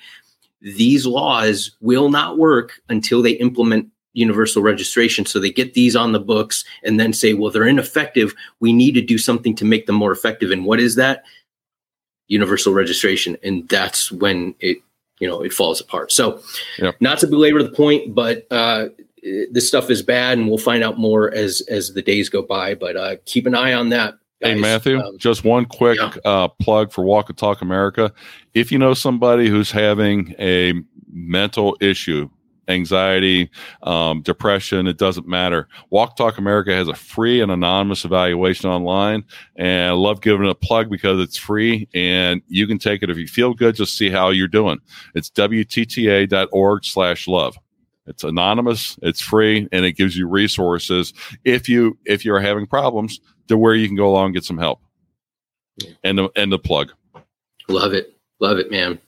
[0.62, 5.26] these laws will not work until they implement universal registration.
[5.26, 8.34] So they get these on the books and then say, well, they're ineffective.
[8.60, 10.50] We need to do something to make them more effective.
[10.50, 11.24] And what is that?
[12.28, 13.36] Universal registration.
[13.42, 14.78] And that's when it,
[15.20, 16.12] you know, it falls apart.
[16.12, 16.40] So
[16.98, 18.86] not to belabor the point, but uh,
[19.52, 22.74] this stuff is bad and we'll find out more as as the days go by.
[22.74, 26.12] But uh, keep an eye on that Hey Matthew, um, just one quick yeah.
[26.24, 28.12] uh, plug for Walk and Talk America.
[28.52, 30.74] If you know somebody who's having a
[31.10, 32.28] mental issue,
[32.68, 33.50] anxiety,
[33.82, 35.68] um, depression, it doesn't matter.
[35.90, 39.24] Walk Talk America has a free and anonymous evaluation online.
[39.56, 43.10] And I love giving it a plug because it's free and you can take it
[43.10, 44.78] if you feel good, just see how you're doing.
[45.14, 47.56] It's WTTA.org slash love.
[48.06, 51.12] It's anonymous, it's free, and it gives you resources
[51.44, 54.58] if you if you're having problems to where you can go along and get some
[54.58, 54.80] help.
[56.04, 56.92] And the and the plug.
[57.68, 58.16] Love it.
[58.38, 59.00] Love it, man.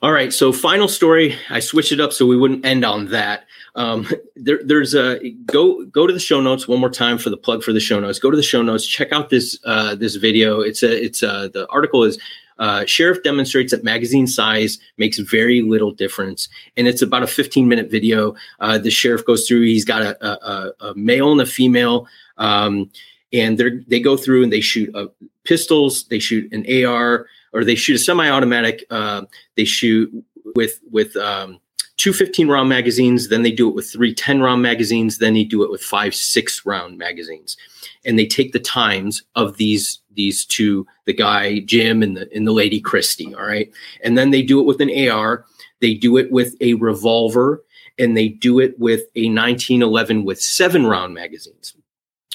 [0.00, 0.32] All right.
[0.32, 1.36] So final story.
[1.50, 3.46] I switched it up so we wouldn't end on that.
[3.74, 7.36] Um, there, there's a go go to the show notes one more time for the
[7.36, 8.18] plug for the show notes.
[8.18, 8.86] Go to the show notes.
[8.86, 10.60] Check out this uh, this video.
[10.60, 12.18] It's a it's a, the article is
[12.58, 17.68] uh, sheriff demonstrates that magazine size makes very little difference, and it's about a 15
[17.68, 18.34] minute video.
[18.60, 19.62] Uh, the sheriff goes through.
[19.62, 22.06] He's got a, a, a male and a female.
[22.36, 22.90] Um,
[23.32, 25.06] and they they go through and they shoot uh,
[25.44, 28.84] pistols, they shoot an AR, or they shoot a semi-automatic.
[28.90, 29.22] Uh,
[29.56, 30.12] they shoot
[30.54, 31.60] with with um,
[31.96, 33.28] two 15 round magazines.
[33.28, 35.18] Then they do it with three 10 round magazines.
[35.18, 37.56] Then they do it with five six round magazines,
[38.04, 42.46] and they take the times of these these two, the guy Jim and the and
[42.46, 43.34] the lady Christy.
[43.34, 43.70] All right,
[44.02, 45.44] and then they do it with an AR.
[45.80, 47.62] They do it with a revolver,
[47.98, 51.74] and they do it with a 1911 with seven round magazines.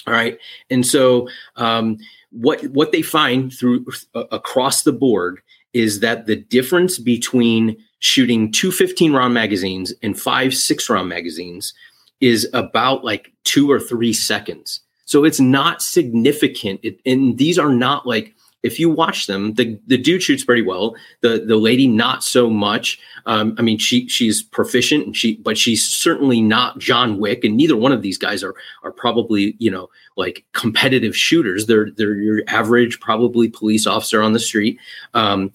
[0.06, 0.38] All right,
[0.70, 1.98] and so um,
[2.30, 5.40] what what they find through uh, across the board
[5.72, 11.72] is that the difference between shooting two 15 round magazines and five six round magazines
[12.20, 14.80] is about like two or three seconds.
[15.06, 16.80] So it's not significant.
[16.82, 18.34] It, and these are not like
[18.64, 20.96] if you watch them, the the dude shoots pretty well.
[21.20, 22.98] The the lady not so much.
[23.26, 27.56] Um, I mean, she she's proficient, and she but she's certainly not John Wick, and
[27.56, 31.66] neither one of these guys are are probably you know like competitive shooters.
[31.66, 34.78] They're they're your average probably police officer on the street,
[35.12, 35.52] um,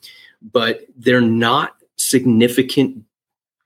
[0.53, 3.03] but they're not significant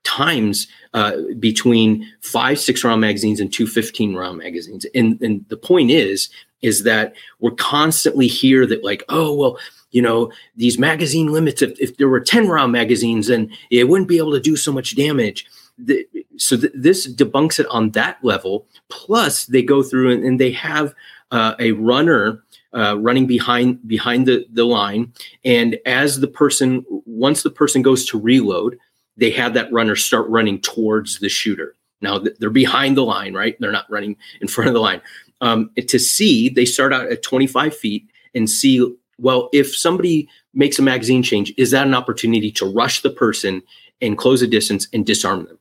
[0.04, 5.56] times uh, between five six round magazines and two 15 round magazines and and the
[5.56, 6.28] point is
[6.62, 9.58] is that we're constantly here that like oh well
[9.94, 14.08] you know these magazine limits if, if there were 10 round magazines then it wouldn't
[14.08, 15.46] be able to do so much damage.
[15.78, 18.66] The, so th- this debunks it on that level.
[18.90, 20.94] Plus they go through and, and they have
[21.30, 22.44] uh, a runner
[22.74, 25.12] uh, running behind behind the, the line.
[25.44, 28.78] And as the person once the person goes to reload
[29.16, 31.76] they have that runner start running towards the shooter.
[32.00, 33.56] Now they're behind the line right?
[33.60, 35.00] They're not running in front of the line
[35.44, 40.78] um, to see they start out at 25 feet and see well if somebody makes
[40.78, 43.62] a magazine change is that an opportunity to rush the person
[44.00, 45.58] and close a distance and disarm them?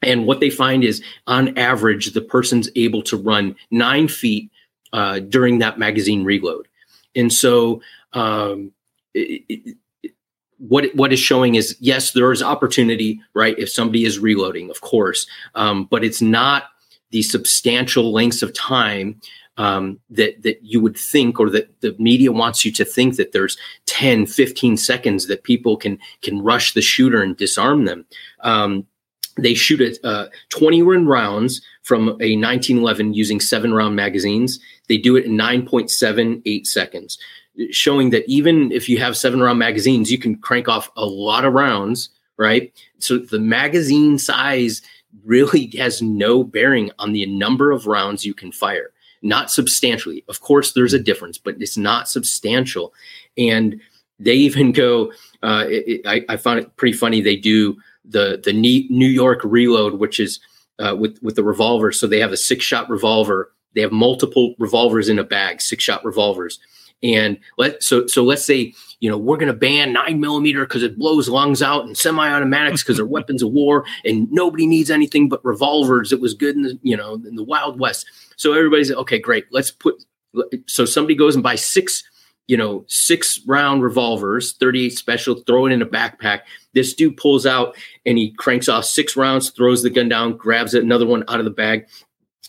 [0.00, 4.50] And what they find is on average the person's able to run nine feet
[4.92, 6.66] uh, during that magazine reload.
[7.14, 7.82] And so
[8.14, 8.72] um,
[9.12, 9.76] it, it,
[10.58, 14.80] what what is showing is yes there is opportunity right if somebody is reloading of
[14.80, 16.64] course um, but it's not
[17.10, 19.20] the substantial lengths of time
[19.56, 23.32] um, that that you would think or that the media wants you to think that
[23.32, 23.56] there's
[23.86, 28.06] 10 15 seconds that people can can rush the shooter and disarm them.
[28.40, 28.86] Um,
[29.36, 34.58] they shoot it uh, 21 rounds from a 1911 using seven round magazines.
[34.88, 37.18] They do it in 9.78 seconds
[37.70, 41.44] showing that even if you have seven round magazines you can crank off a lot
[41.44, 42.72] of rounds right?
[42.98, 44.80] So the magazine size
[45.24, 48.90] really has no bearing on the number of rounds you can fire.
[49.20, 50.24] Not substantially.
[50.28, 52.94] Of course, there's a difference, but it's not substantial.
[53.36, 53.80] And
[54.20, 55.12] they even go.
[55.42, 57.20] Uh, it, I, I, found it pretty funny.
[57.20, 60.40] They do the the New York reload, which is
[60.78, 61.92] uh, with with the revolver.
[61.92, 63.52] So they have a six shot revolver.
[63.74, 66.58] They have multiple revolvers in a bag, six shot revolvers.
[67.02, 70.82] And let so so let's say you know, we're going to ban nine millimeter because
[70.82, 75.28] it blows lungs out and semi-automatics because they're weapons of war and nobody needs anything
[75.28, 76.12] but revolvers.
[76.12, 78.06] It was good in the, you know, in the wild West.
[78.36, 79.46] So everybody's okay, great.
[79.50, 80.02] Let's put,
[80.66, 82.02] so somebody goes and buys six,
[82.48, 86.40] you know, six round revolvers, 38 special, throw it in a backpack.
[86.74, 90.74] This dude pulls out and he cranks off six rounds, throws the gun down, grabs
[90.74, 91.86] another one out of the bag.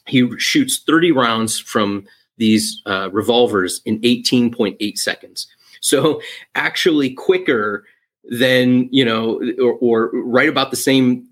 [0.08, 2.08] He shoots 30 rounds from
[2.40, 5.48] these uh, revolvers in 18.8 seconds.
[5.82, 6.22] So
[6.56, 7.86] actually quicker
[8.24, 11.28] than, you know, or, or right about the same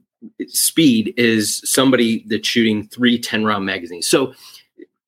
[0.48, 4.08] speed is somebody that's shooting three 10 round magazines.
[4.08, 4.34] So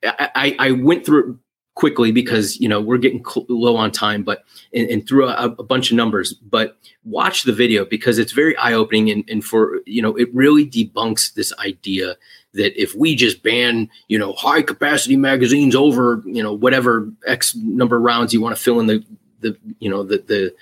[0.04, 1.36] I, I went through it
[1.76, 4.44] quickly because, you know, we're getting cl- low on time, but,
[4.74, 8.56] and, and through a, a, bunch of numbers, but watch the video because it's very
[8.58, 9.10] eye opening.
[9.10, 12.18] And, and for, you know, it really debunks this idea
[12.54, 17.56] that if we just ban, you know, high capacity magazines over, you know, whatever X
[17.56, 19.04] number of rounds you want to fill in the,
[19.42, 20.56] the, you know, the, the,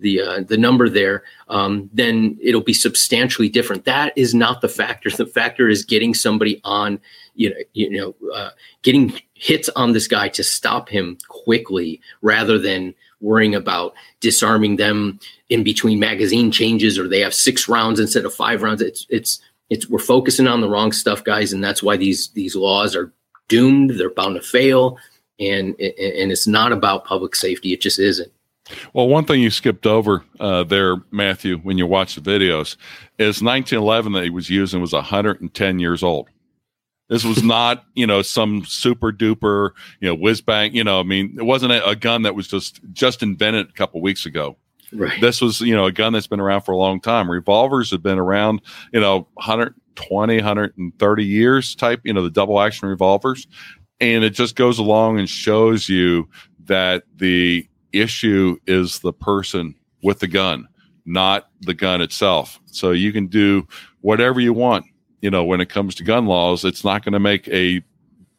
[0.00, 3.84] the uh, the number there, um, then it'll be substantially different.
[3.84, 5.08] That is not the factor.
[5.08, 6.98] The factor is getting somebody on,
[7.34, 8.50] you know, you know, uh,
[8.82, 15.18] getting hits on this guy to stop him quickly, rather than worrying about disarming them
[15.48, 18.82] in between magazine changes or they have six rounds instead of five rounds.
[18.82, 19.40] It's it's
[19.70, 23.12] it's we're focusing on the wrong stuff, guys, and that's why these these laws are
[23.48, 23.90] doomed.
[23.90, 24.98] They're bound to fail,
[25.40, 27.72] and and it's not about public safety.
[27.72, 28.32] It just isn't.
[28.92, 32.76] Well, one thing you skipped over uh, there, Matthew, when you watch the videos,
[33.18, 36.28] is 1911 that he was using was 110 years old.
[37.08, 40.74] This was not, you know, some super duper, you know, whiz bang.
[40.74, 43.72] You know, I mean, it wasn't a, a gun that was just just invented a
[43.72, 44.56] couple weeks ago.
[44.92, 45.20] Right.
[45.20, 47.30] This was, you know, a gun that's been around for a long time.
[47.30, 48.62] Revolvers have been around,
[48.92, 53.46] you know, 120, 130 years type, you know, the double action revolvers.
[54.00, 56.28] And it just goes along and shows you
[56.64, 60.68] that the issue is the person with the gun,
[61.06, 62.60] not the gun itself.
[62.66, 63.66] So you can do
[64.00, 64.86] whatever you want.
[65.20, 67.82] You know, when it comes to gun laws, it's not going to make a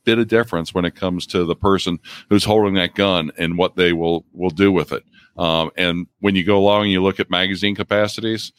[0.03, 3.75] bit of difference when it comes to the person who's holding that gun and what
[3.75, 5.03] they will will do with it.
[5.38, 8.53] Um, and when you go along and you look at magazine capacities,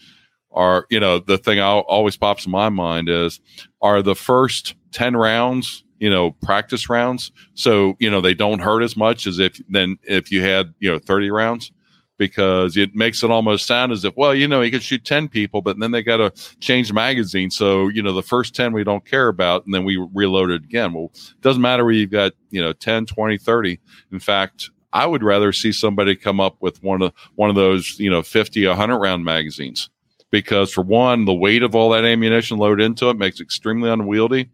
[0.52, 3.40] are you know the thing I always pops in my mind is
[3.82, 7.30] are the first ten rounds you know practice rounds?
[7.54, 10.90] So you know they don't hurt as much as if then if you had you
[10.90, 11.72] know 30 rounds
[12.18, 15.28] because it makes it almost sound as if well you know you could shoot 10
[15.28, 17.50] people but then they got to change magazine.
[17.50, 20.64] So you know the first 10 we don't care about and then we reload it
[20.64, 20.92] again.
[20.94, 23.78] Well it doesn't matter where you've got you know 10 20 30
[24.12, 27.98] in fact i would rather see somebody come up with one of one of those
[27.98, 29.90] you know 50 100 round magazines
[30.30, 33.90] because for one the weight of all that ammunition loaded into it makes it extremely
[33.90, 34.50] unwieldy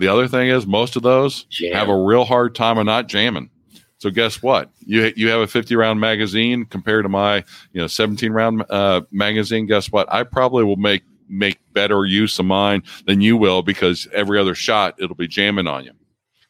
[0.00, 1.74] the other thing is most of those Jam.
[1.74, 3.50] have a real hard time of not jamming.
[3.98, 4.70] So guess what?
[4.78, 9.02] You you have a 50 round magazine compared to my you know 17 round uh,
[9.10, 9.66] magazine.
[9.66, 10.10] Guess what?
[10.10, 14.54] I probably will make make better use of mine than you will because every other
[14.54, 15.92] shot it'll be jamming on you.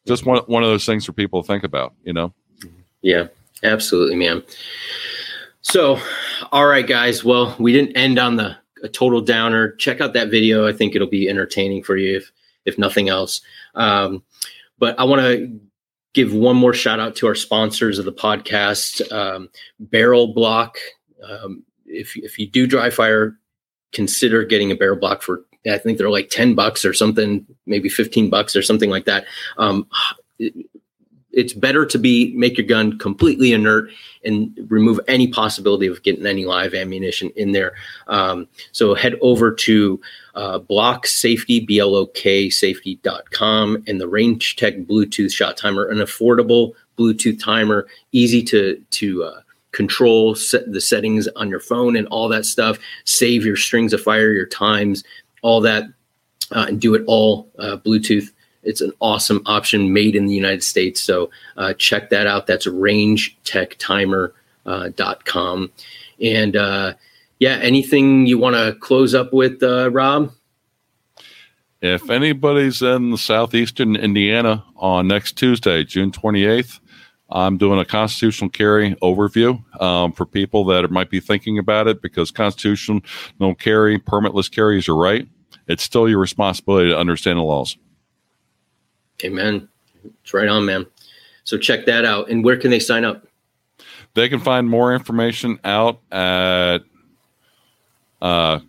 [0.06, 1.92] Just one one of those things for people to think about.
[2.04, 2.32] You know.
[3.02, 3.28] Yeah,
[3.62, 4.42] absolutely, man.
[5.62, 6.00] So,
[6.52, 7.24] all right, guys.
[7.24, 9.72] Well, we didn't end on the a total downer.
[9.72, 10.66] Check out that video.
[10.66, 12.16] I think it'll be entertaining for you.
[12.16, 12.32] If
[12.64, 13.40] if nothing else.
[13.74, 14.22] Um,
[14.78, 15.60] but I want to
[16.14, 19.48] give one more shout out to our sponsors of the podcast, um,
[19.78, 20.76] Barrel Blok.
[21.22, 23.38] Um, if if you do dry fire,
[23.92, 25.44] consider getting a barrel blok for.
[25.70, 29.26] I think they're like ten bucks or something, maybe fifteen bucks or something like that.
[29.58, 29.86] Um,
[31.32, 33.90] it's better to be make your gun completely inert
[34.24, 37.72] and remove any possibility of getting any live ammunition in there.
[38.08, 40.00] Um, so head over to
[40.34, 47.42] uh, blok safety, B-L-O-K safety.com and the Range Tech Bluetooth shot timer, an affordable Bluetooth
[47.42, 49.40] timer, easy to, to, uh,
[49.72, 54.02] control set the settings on your phone and all that stuff, save your strings of
[54.02, 55.04] fire, your times,
[55.42, 55.84] all that,
[56.52, 58.30] uh, and do it all uh, Bluetooth
[58.62, 61.00] it's an awesome option made in the United States.
[61.00, 62.46] So uh, check that out.
[62.46, 64.32] That's rangetechtimer.com.
[64.66, 64.90] Uh,
[66.22, 66.92] and uh,
[67.38, 70.32] yeah, anything you want to close up with, uh, Rob?
[71.80, 76.78] If anybody's in southeastern Indiana on next Tuesday, June 28th,
[77.30, 82.02] I'm doing a constitutional carry overview um, for people that might be thinking about it
[82.02, 83.00] because constitutional
[83.58, 85.26] carry, permitless carry is your right.
[85.68, 87.78] It's still your responsibility to understand the laws.
[89.24, 89.68] Amen.
[90.22, 90.86] It's right on, man.
[91.44, 92.30] So check that out.
[92.30, 93.26] And where can they sign up?
[94.14, 96.78] They can find more information out at
[98.20, 98.60] uh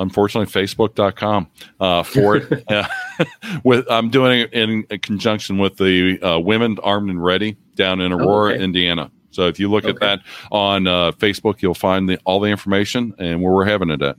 [0.00, 1.48] unfortunately facebook.com
[1.80, 2.64] uh for it
[3.64, 8.00] with i'm doing it in, in conjunction with the uh, women armed and ready down
[8.00, 8.64] in aurora oh, okay.
[8.64, 9.90] indiana so if you look okay.
[9.90, 10.20] at that
[10.50, 14.16] on uh, facebook you'll find the, all the information and where we're having it at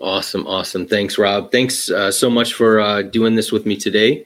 [0.00, 4.24] awesome awesome thanks rob thanks uh, so much for uh, doing this with me today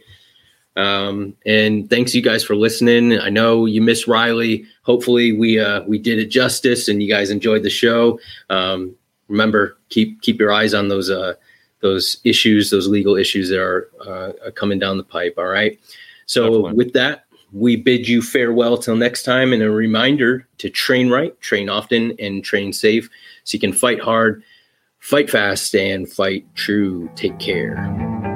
[0.77, 3.19] um, and thanks you guys for listening.
[3.19, 4.66] I know you miss Riley.
[4.82, 8.20] Hopefully we uh, we did it justice and you guys enjoyed the show.
[8.51, 8.94] Um,
[9.28, 11.35] remember, keep keep your eyes on those uh,
[11.81, 15.35] those issues, those legal issues that are uh, coming down the pipe.
[15.39, 15.78] All right.
[16.27, 16.73] So Definitely.
[16.73, 21.39] with that, we bid you farewell till next time, and a reminder to train right,
[21.40, 23.09] train often, and train safe,
[23.44, 24.43] so you can fight hard,
[24.98, 27.09] fight fast, and fight true.
[27.15, 28.36] Take care.